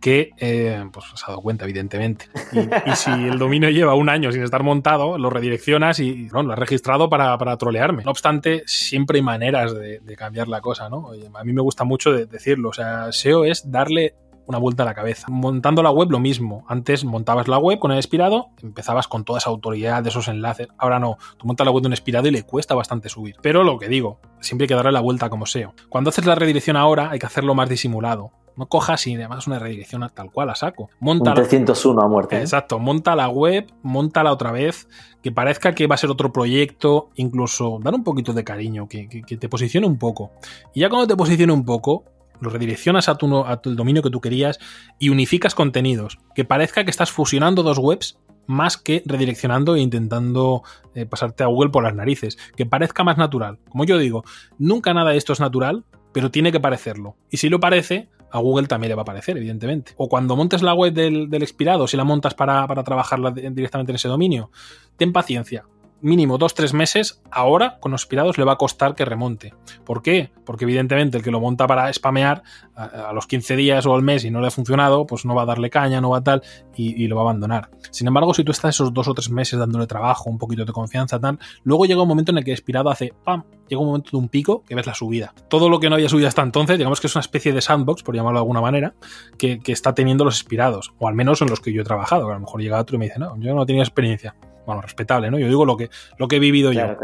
[0.00, 2.26] que eh, pues se ha dado cuenta, evidentemente.
[2.52, 6.58] Y, si el dominio lleva un año sin estar montado, lo redireccionas y lo has
[6.58, 8.04] registrado para, para, trolearme.
[8.04, 11.10] No obstante, siempre hay maneras de, cambiar la cosa, ¿no?
[11.34, 12.68] A mí me gusta mucho decirlo.
[12.70, 14.14] O sea, SEO es darle
[14.48, 15.26] una vuelta a la cabeza.
[15.30, 16.64] Montando la web lo mismo.
[16.68, 20.68] Antes montabas la web con el expirado, empezabas con toda esa autoridad de esos enlaces.
[20.78, 23.36] Ahora no, tú montas la web de un expirado y le cuesta bastante subir.
[23.42, 25.74] Pero lo que digo, siempre hay que darle la vuelta como SEO.
[25.90, 28.32] Cuando haces la redirección ahora hay que hacerlo más disimulado.
[28.56, 30.88] No cojas y además una redirección tal cual a saco.
[30.98, 32.36] Monta un 301 a muerte.
[32.36, 32.40] ¿eh?
[32.40, 34.88] Exacto, monta la web, montala otra vez,
[35.22, 39.08] que parezca que va a ser otro proyecto, incluso dar un poquito de cariño, que,
[39.08, 40.32] que te posicione un poco.
[40.74, 42.04] Y ya cuando te posicione un poco,
[42.40, 44.58] lo redireccionas a tu, a tu dominio que tú querías
[44.98, 46.18] y unificas contenidos.
[46.34, 50.62] Que parezca que estás fusionando dos webs más que redireccionando e intentando
[50.94, 52.38] eh, pasarte a Google por las narices.
[52.56, 53.58] Que parezca más natural.
[53.68, 54.24] Como yo digo,
[54.58, 57.16] nunca nada de esto es natural, pero tiene que parecerlo.
[57.30, 59.92] Y si lo parece, a Google también le va a parecer, evidentemente.
[59.96, 63.92] O cuando montes la web del, del expirado, si la montas para, para trabajarla directamente
[63.92, 64.50] en ese dominio,
[64.96, 65.66] ten paciencia
[66.00, 69.54] mínimo dos tres meses, ahora con los aspirados le va a costar que remonte.
[69.84, 70.30] ¿Por qué?
[70.44, 72.42] Porque evidentemente el que lo monta para spamear
[72.74, 75.42] a, los 15 días o al mes y no le ha funcionado, pues no va
[75.42, 76.42] a darle caña, no va a tal
[76.74, 77.70] y, lo va a abandonar.
[77.90, 80.72] Sin embargo, si tú estás esos dos o tres meses dándole trabajo, un poquito de
[80.72, 83.44] confianza, tal, luego llega un momento en el que el expirado hace ¡pam!
[83.68, 85.34] Llega un momento de un pico que ves la subida.
[85.48, 88.02] Todo lo que no había subido hasta entonces, digamos que es una especie de sandbox,
[88.02, 88.94] por llamarlo de alguna manera,
[89.36, 92.30] que, que está teniendo los expirados, o al menos en los que yo he trabajado.
[92.30, 94.34] A lo mejor llega otro y me dice, no, yo no tenía experiencia
[94.68, 95.38] bueno, respetable, ¿no?
[95.38, 95.88] Yo digo lo que,
[96.18, 96.94] lo que he vivido yo.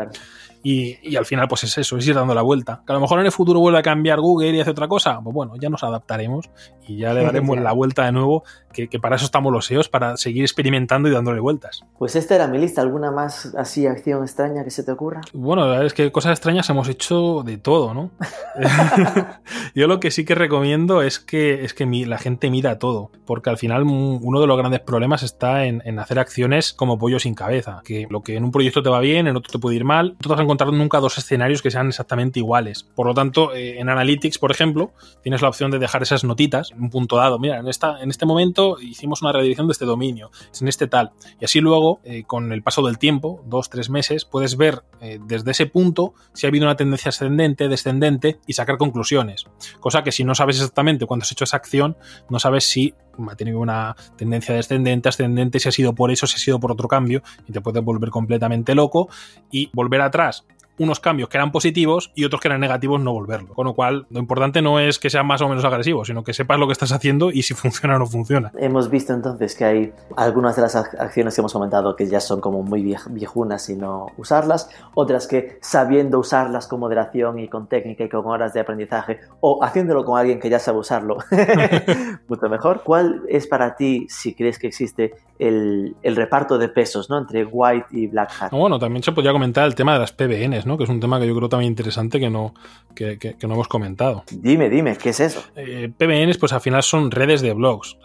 [0.66, 2.82] Y, al final, pues es eso, es ir dando la vuelta.
[2.86, 5.20] Que a lo mejor en el futuro vuelve a cambiar Google y hace otra cosa,
[5.22, 6.50] pues bueno, ya nos adaptaremos
[6.88, 10.16] y ya le daremos la vuelta de nuevo, que, para eso estamos los SEOs, para
[10.16, 11.84] seguir experimentando y dándole vueltas.
[11.98, 12.80] Pues esta era mi lista.
[12.80, 15.20] ¿Alguna más así acción extraña que se te ocurra?
[15.32, 18.10] Bueno, la verdad es que cosas extrañas hemos hecho de todo, ¿no?
[19.74, 23.50] Yo lo que sí que recomiendo es que, es que la gente mida todo, porque
[23.50, 27.80] al final uno de los grandes problemas está en, hacer acciones como pollo sin cabeza,
[27.84, 30.16] que lo que en un proyecto te va bien, en otro te puede ir mal,
[30.20, 32.84] tú vas encontrar nunca dos escenarios que sean exactamente iguales.
[32.94, 34.92] Por lo tanto, eh, en Analytics, por ejemplo,
[35.22, 37.38] tienes la opción de dejar esas notitas en un punto dado.
[37.38, 40.86] Mira, en, esta, en este momento hicimos una redirección de este dominio, es en este
[40.86, 41.12] tal.
[41.40, 45.18] Y así luego, eh, con el paso del tiempo, dos, tres meses, puedes ver eh,
[45.26, 49.44] desde ese punto si ha habido una tendencia ascendente, descendente y sacar conclusiones.
[49.80, 51.96] Cosa que si no sabes exactamente cuándo has hecho esa acción,
[52.30, 52.94] no sabes si
[53.30, 56.72] ha tenido una tendencia descendente, ascendente, si ha sido por eso, si ha sido por
[56.72, 59.08] otro cambio, y te puedes volver completamente loco
[59.50, 60.44] y volver atrás
[60.78, 63.54] unos cambios que eran positivos y otros que eran negativos no volverlo.
[63.54, 66.32] Con lo cual, lo importante no es que sea más o menos agresivo, sino que
[66.32, 68.52] sepas lo que estás haciendo y si funciona o no funciona.
[68.58, 72.40] Hemos visto entonces que hay algunas de las acciones que hemos comentado que ya son
[72.40, 78.04] como muy viejunas y no usarlas, otras que sabiendo usarlas con moderación y con técnica
[78.04, 81.18] y con horas de aprendizaje o haciéndolo con alguien que ya sabe usarlo
[82.28, 82.82] mucho mejor.
[82.84, 87.18] ¿Cuál es para ti, si crees que existe el, reparto de pesos ¿no?
[87.18, 88.50] entre White y Black Hat?
[88.50, 90.78] Bueno, también se podría comentar el tema de las PBNs, ¿no?
[90.78, 92.54] que es un tema que yo creo también interesante que no,
[92.94, 94.24] que, no hemos comentado.
[94.30, 95.42] Dime, dime, ¿qué es eso?
[95.56, 97.96] Eh, PBNs, pues al final son redes de blogs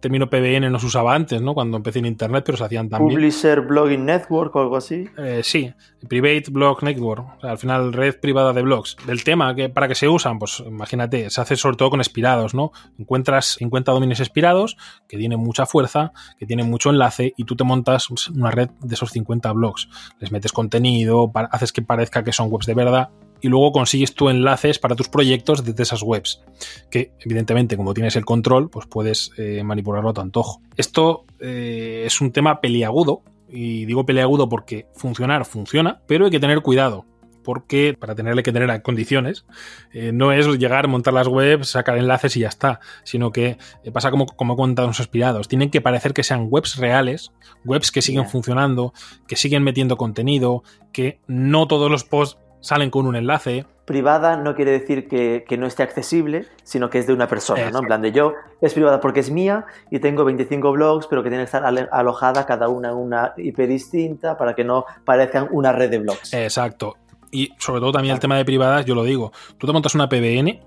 [0.00, 1.54] término PBN no se usaba antes, ¿no?
[1.54, 3.16] Cuando empecé en Internet, pero se hacían también.
[3.16, 5.06] Publisher Blogging Network o algo así.
[5.18, 5.72] Eh, sí,
[6.08, 8.96] Private Blog Network, o sea, al final red privada de blogs.
[9.06, 10.38] Del tema, que ¿para qué se usan?
[10.38, 12.72] Pues imagínate, se hace sobre todo con expirados, ¿no?
[12.98, 14.76] Encuentras 50 dominios expirados
[15.08, 18.94] que tienen mucha fuerza, que tienen mucho enlace y tú te montas una red de
[18.94, 19.88] esos 50 blogs.
[20.20, 23.10] Les metes contenido, haces que parezca que son webs de verdad
[23.40, 26.42] y luego consigues tu enlaces para tus proyectos desde esas webs,
[26.90, 30.60] que evidentemente como tienes el control, pues puedes eh, manipularlo a tu antojo.
[30.76, 36.40] Esto eh, es un tema peliagudo, y digo peliagudo porque funcionar funciona, pero hay que
[36.40, 37.06] tener cuidado,
[37.42, 39.46] porque para tenerle que tener condiciones,
[39.92, 43.56] eh, no es llegar, montar las webs, sacar enlaces y ya está, sino que
[43.92, 47.32] pasa como, como contado los aspirados, tienen que parecer que sean webs reales,
[47.64, 48.92] webs que siguen funcionando,
[49.26, 50.62] que siguen metiendo contenido,
[50.92, 53.66] que no todos los posts salen con un enlace.
[53.84, 57.78] Privada no quiere decir que, no esté accesible, sino que es de una persona, ¿no?
[57.78, 61.30] En plan de yo, es privada porque es mía y tengo 25 blogs, pero que
[61.30, 65.72] tiene que estar alojada cada una en una IP distinta para que no parezcan una
[65.72, 66.34] red de blogs.
[66.34, 66.96] Exacto.
[67.30, 70.08] Y sobre todo también el tema de privadas, yo lo digo, tú te montas una
[70.08, 70.60] PBN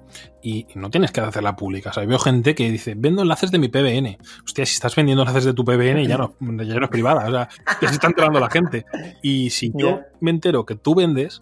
[0.43, 1.89] y no tienes que hacerla pública.
[1.89, 4.17] O sea, veo gente que dice, vendo enlaces de mi PBN.
[4.45, 7.27] Hostia, si estás vendiendo enlaces de tu PBN ya no, ya no es privada.
[7.27, 7.49] O sea,
[7.81, 8.85] ya se está enterando la gente.
[9.21, 11.41] Y si yo me entero que tú vendes,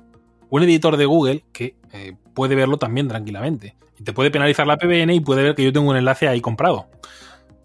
[0.50, 3.76] un editor de Google que eh, puede verlo también tranquilamente.
[3.97, 6.41] Y te puede penalizar la PBN y puede ver que yo tengo un enlace ahí
[6.41, 6.88] comprado.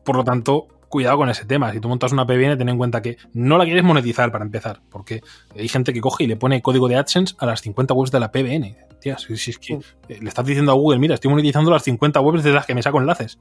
[0.04, 1.72] Por lo tanto, cuidado con ese tema.
[1.72, 4.80] Si tú montas una PBN, ten en cuenta que no la quieres monetizar para empezar,
[4.90, 5.22] porque
[5.58, 8.20] hay gente que coge y le pone código de AdSense a las 50 webs de
[8.20, 8.76] la PBN.
[9.00, 12.44] Tía, si, es que le estás diciendo a Google, mira, estoy monetizando las 50 webs
[12.44, 13.40] de las que me saco enlaces.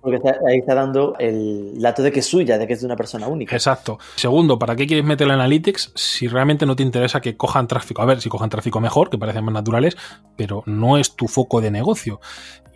[0.00, 0.18] Porque
[0.48, 3.26] ahí está dando el dato de que es suya, de que es de una persona
[3.26, 3.54] única.
[3.54, 3.98] Exacto.
[4.14, 8.02] Segundo, ¿para qué quieres meter la Analytics si realmente no te interesa que cojan tráfico?
[8.02, 9.96] A ver, si cojan tráfico mejor, que parecen más naturales,
[10.36, 12.20] pero no es tu foco de negocio.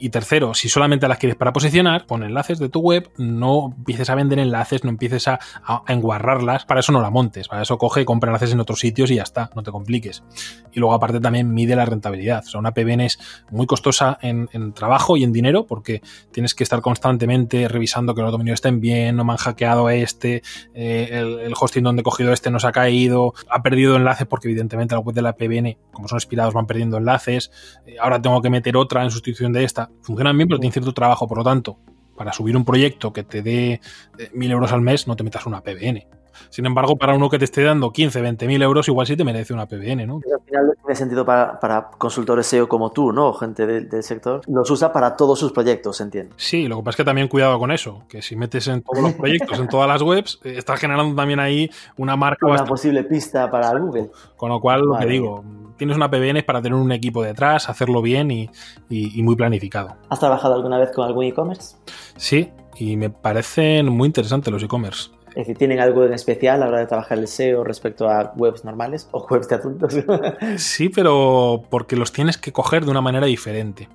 [0.03, 4.11] Y tercero, si solamente las quieres para posicionar, pon enlaces de tu web, no empieces
[4.11, 5.39] a vender enlaces, no empieces a,
[5.87, 9.13] enguarrarlas, para eso no la montes, para eso coge y compra enlaces en otros sitios
[9.13, 10.25] y ya está, no te compliques.
[10.73, 13.21] Y luego aparte también mide la rentabilidad, o sea, una PBN es
[13.53, 16.03] muy costosa en, trabajo y en dinero porque
[16.33, 16.81] tienes que estar
[17.13, 20.43] constantemente revisando que los dominios estén bien, no me han hackeado este,
[20.73, 21.09] eh,
[21.45, 24.95] el, hosting donde he cogido este no se ha caído, ha perdido enlaces porque evidentemente
[24.95, 27.51] la web de la PBN, como son expirados, van perdiendo enlaces,
[27.87, 30.95] eh, ahora tengo que meter otra en sustitución de esta funcionan bien, pero tienen cierto
[30.95, 31.29] trabajo.
[31.29, 31.79] Por lo tanto,
[32.17, 35.45] para subir un proyecto que te dé eh, mil euros al mes, no te metas
[35.45, 36.07] una PBN.
[36.51, 39.25] Sin embargo, para uno que te esté dando 15, 20 mil euros, igual sí te
[39.25, 40.21] merece una PBN, ¿no?
[40.33, 43.33] al final tiene sentido para, consultores SEO como tú, ¿no?
[43.35, 44.41] Gente del, sector.
[44.49, 46.35] Los usa para todos sus proyectos, entiende.
[46.37, 49.03] Sí, lo que pasa es que también cuidado con eso, que si metes en todos
[49.03, 52.47] los proyectos, en todas las webs, eh, estás generando también ahí una marca.
[52.47, 54.11] Una posible pista para Google.
[54.37, 55.45] Con lo cual, lo que digo,
[55.77, 58.51] tienes una PBN para tener un equipo detrás, hacerlo bien y,
[58.89, 59.97] y muy planificado.
[60.09, 61.77] ¿Has trabajado alguna vez con algún e-commerce?
[62.17, 65.11] Sí, y me parecen muy interesantes los e-commerce.
[65.33, 68.33] Es decir, ¿tienen algo en especial a la hora de trabajar el SEO respecto a
[68.37, 69.95] webs normales o webs de adultos?
[70.57, 73.89] sí, pero porque los tienes que coger de una manera diferente.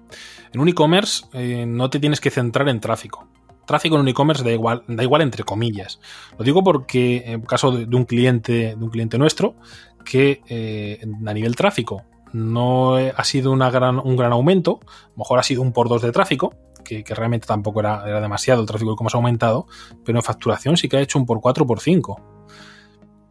[0.51, 3.27] En un e-commerce eh, no te tienes que centrar en tráfico.
[3.65, 5.99] Tráfico en un e-commerce da igual, da igual entre comillas.
[6.39, 9.55] Lo digo porque en caso de, un cliente, de un cliente nuestro,
[10.03, 15.17] que eh, a nivel tráfico no ha sido una gran, un gran aumento, a lo
[15.17, 16.53] mejor ha sido un por dos de tráfico,
[16.87, 19.67] que, realmente tampoco era, demasiado el tráfico como se ha aumentado,
[20.05, 22.21] pero en facturación sí que ha hecho un por 4 por 5.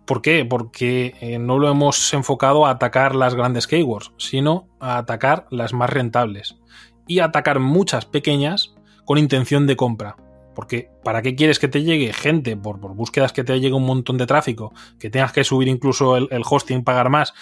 [0.04, 0.44] ¿Por qué?
[0.44, 5.72] Porque eh, no lo hemos enfocado a atacar las grandes keywords, sino a atacar las
[5.72, 6.56] más rentables
[7.08, 10.16] y a atacar muchas pequeñas con intención de compra.
[10.54, 14.16] Porque ¿para qué quieres que te llegue gente por, búsquedas que te llegue un montón
[14.16, 17.34] de tráfico, que tengas que subir incluso el, el hosting, pagar más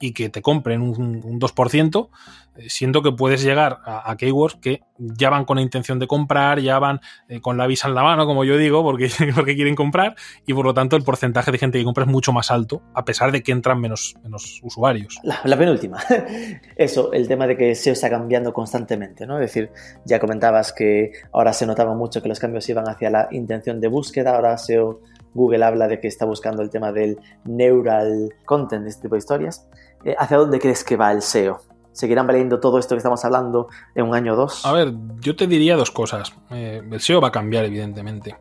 [0.00, 2.08] y que te compren un, un 2%,
[2.56, 6.58] eh, siento que puedes llegar a, keywords que ya van con la intención de comprar,
[6.58, 9.76] ya van eh, con la visa en la mano, como yo digo, porque, porque quieren
[9.76, 12.82] comprar, y por lo tanto el porcentaje de gente que compra es mucho más alto,
[12.94, 15.18] a pesar de que entran menos, menos usuarios.
[15.22, 15.98] La, la penúltima.
[16.76, 19.34] Eso, el tema de que SEO está cambiando constantemente, ¿no?
[19.38, 19.70] Es decir,
[20.04, 23.88] ya comentabas que ahora se notaba mucho que los cambios iban hacia la intención de
[23.88, 25.00] búsqueda, ahora SEO
[25.34, 29.68] Google habla de que está buscando el tema del neural content, este tipo de historias.
[30.04, 31.60] Eh, ¿Hacia dónde crees que va el SEO?
[31.92, 34.64] ¿Seguirán valiendo todo esto que estamos hablando en un año o dos?
[34.64, 36.32] A ver, yo te diría dos cosas.
[36.50, 38.36] Eh, el SEO va a cambiar, evidentemente.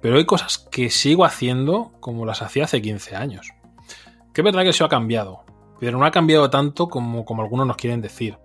[0.00, 3.52] Pero hay cosas que sigo haciendo como las hacía hace 15 años.
[4.32, 5.44] Que es verdad que el SEO ha cambiado,
[5.80, 8.38] pero no ha cambiado tanto como, como algunos nos quieren decir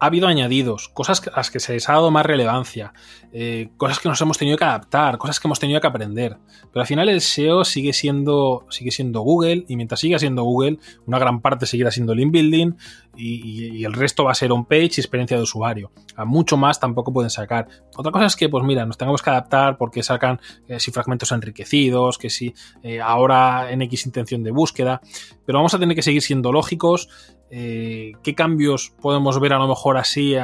[0.00, 2.94] ha habido añadidos, cosas a las que se les ha dado más relevancia,
[3.32, 6.38] eh, cosas que nos hemos tenido que adaptar, cosas que hemos tenido que aprender.
[6.72, 10.78] Pero al final el SEO sigue siendo, sigue siendo Google y mientras siga siendo Google,
[11.06, 12.72] una gran parte seguirá siendo link building
[13.14, 15.90] y, el resto va a ser on-page y experiencia de usuario.
[16.16, 17.68] A mucho más tampoco pueden sacar.
[17.96, 21.30] Otra cosa es que, pues mira, nos tengamos que adaptar porque sacan eh, si fragmentos
[21.32, 25.00] enriquecidos, que si eh, ahora en X intención de búsqueda,
[25.44, 27.08] pero vamos a tener que seguir siendo lógicos
[27.50, 30.36] eh, ¿Qué cambios podemos ver a lo mejor así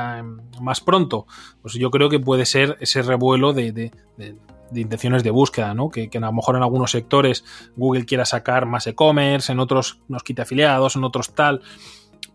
[0.60, 1.26] más pronto?
[1.62, 3.92] Pues yo creo que puede ser ese revuelo de,
[4.74, 5.88] intenciones de búsqueda, ¿no?
[5.88, 7.44] Que, a lo mejor en algunos sectores
[7.76, 11.62] Google quiera sacar más e-commerce, en otros nos quite afiliados, en otros tal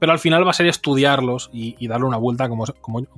[0.01, 2.65] pero al final va a ser estudiarlos y, darle una vuelta como,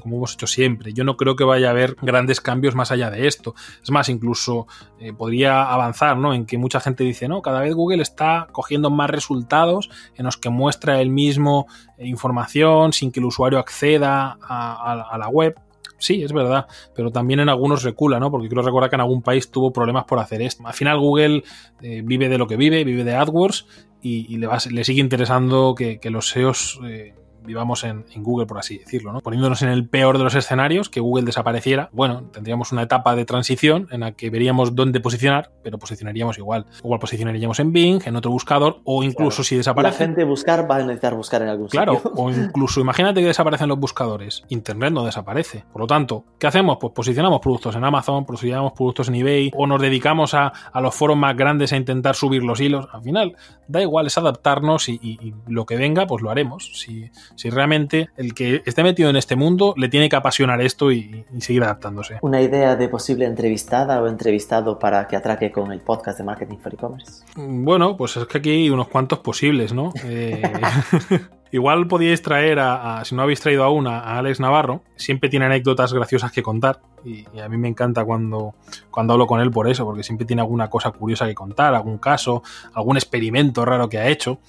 [0.04, 0.92] hemos hecho siempre.
[0.92, 3.56] Yo no creo que vaya a haber grandes cambios más allá de esto.
[3.82, 4.68] Es más, incluso
[5.00, 6.34] eh, podría avanzar ¿no?
[6.34, 10.36] en que mucha gente dice, no, cada vez Google está cogiendo más resultados en los
[10.36, 11.68] que muestra el mismo
[11.98, 15.56] eh, información sin que el usuario acceda a la web.
[16.04, 18.30] Sí, es verdad, pero también en algunos recula, ¿no?
[18.30, 20.68] Porque quiero recordar que en algún país tuvo problemas por hacer esto.
[20.68, 21.46] Al final Google
[21.82, 23.66] eh, vive de lo que vive, vive de AdWords
[24.04, 27.14] y, le, le, sigue interesando que, los SEOs eh,
[27.46, 29.22] vivamos en, Google, por así decirlo, ¿no?
[29.22, 33.26] Poniéndonos en el peor de los escenarios, que Google desapareciera, bueno, tendríamos una etapa de
[33.26, 36.66] transición en la que veríamos dónde posicionar, pero posicionaríamos igual.
[36.80, 40.00] Igual posicionaríamos en Bing, en otro buscador, o incluso si desaparece.
[40.00, 42.12] La gente buscar va a necesitar buscar en algún claro, sitio.
[42.12, 44.44] Claro, o incluso imagínate que desaparecen los buscadores.
[44.50, 45.66] Internet no desaparece.
[45.72, 46.78] Por lo tanto, ¿qué hacemos?
[46.80, 51.18] Pues posicionamos productos en Amazon, posicionamos productos en eBay, o nos dedicamos a, los foros
[51.18, 52.88] más grandes a intentar subir los hilos.
[52.92, 53.36] Al final,
[53.68, 56.72] da igual, es adaptarnos y, lo que venga, pues lo haremos.
[56.74, 60.92] Si, si realmente el que esté metido en este mundo le tiene que apasionar esto
[60.92, 62.18] y, seguir adaptándose.
[62.22, 66.58] ¿Una idea de posible entrevistada o entrevistado para que atraque con el podcast de Marketing
[66.58, 67.24] for E-Commerce?
[67.36, 69.94] Bueno, pues es que aquí hay unos cuantos posibles, ¿no?
[70.04, 70.42] Eh,
[71.54, 74.82] igual podíais traer a, si no habéis traído aún, a Alex Navarro.
[74.96, 78.56] Siempre tiene anécdotas graciosas que contar y, a mí me encanta cuando,
[78.90, 81.98] cuando hablo con él por eso, porque siempre tiene alguna cosa curiosa que contar, algún
[81.98, 82.44] caso,
[82.74, 84.40] algún experimento raro que ha hecho.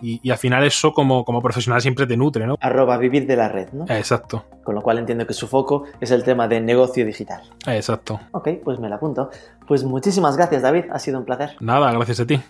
[0.00, 2.56] Y, al final eso como, como profesional siempre te nutre, ¿no?
[2.60, 3.84] Arroba vivir de la red, ¿no?
[3.88, 4.44] Exacto.
[4.64, 7.42] Con lo cual entiendo que su foco es el tema de negocio digital.
[7.66, 8.20] Exacto.
[8.32, 9.30] Ok, pues me la apunto.
[9.66, 10.84] Pues muchísimas gracias, David.
[10.92, 11.56] Ha sido un placer.
[11.60, 12.40] Nada, gracias a ti.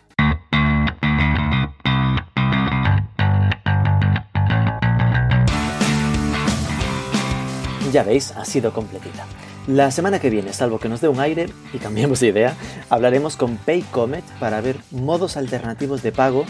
[7.92, 9.26] Ya veis, ha sido completita.
[9.66, 12.54] La semana que viene, salvo que nos dé un aire y cambiemos de idea,
[12.88, 16.46] hablaremos con Paycomet para ver modos alternativos de pago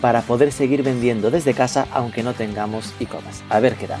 [0.00, 3.44] para poder seguir vendiendo desde casa aunque no tengamos e-commerce.
[3.50, 4.00] A ver qué tal.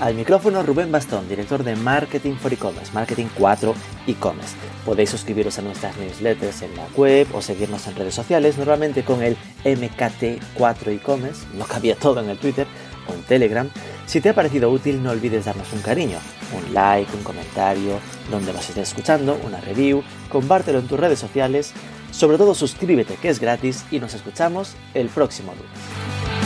[0.00, 3.74] Al micrófono Rubén Bastón, director de Marketing for E-Commerce, Marketing 4
[4.06, 4.69] E-Commerce.
[4.84, 9.22] Podéis suscribiros a nuestras newsletters en la web o seguirnos en redes sociales, normalmente con
[9.22, 12.66] el MKT4 E-Commerce, no cabía todo en el Twitter
[13.08, 13.68] o en Telegram.
[14.06, 16.18] Si te ha parecido útil, no olvides darnos un cariño,
[16.56, 18.00] un like, un comentario,
[18.30, 21.72] donde nos estés escuchando, una review, compártelo en tus redes sociales,
[22.10, 26.39] sobre todo suscríbete que es gratis y nos escuchamos el próximo lunes.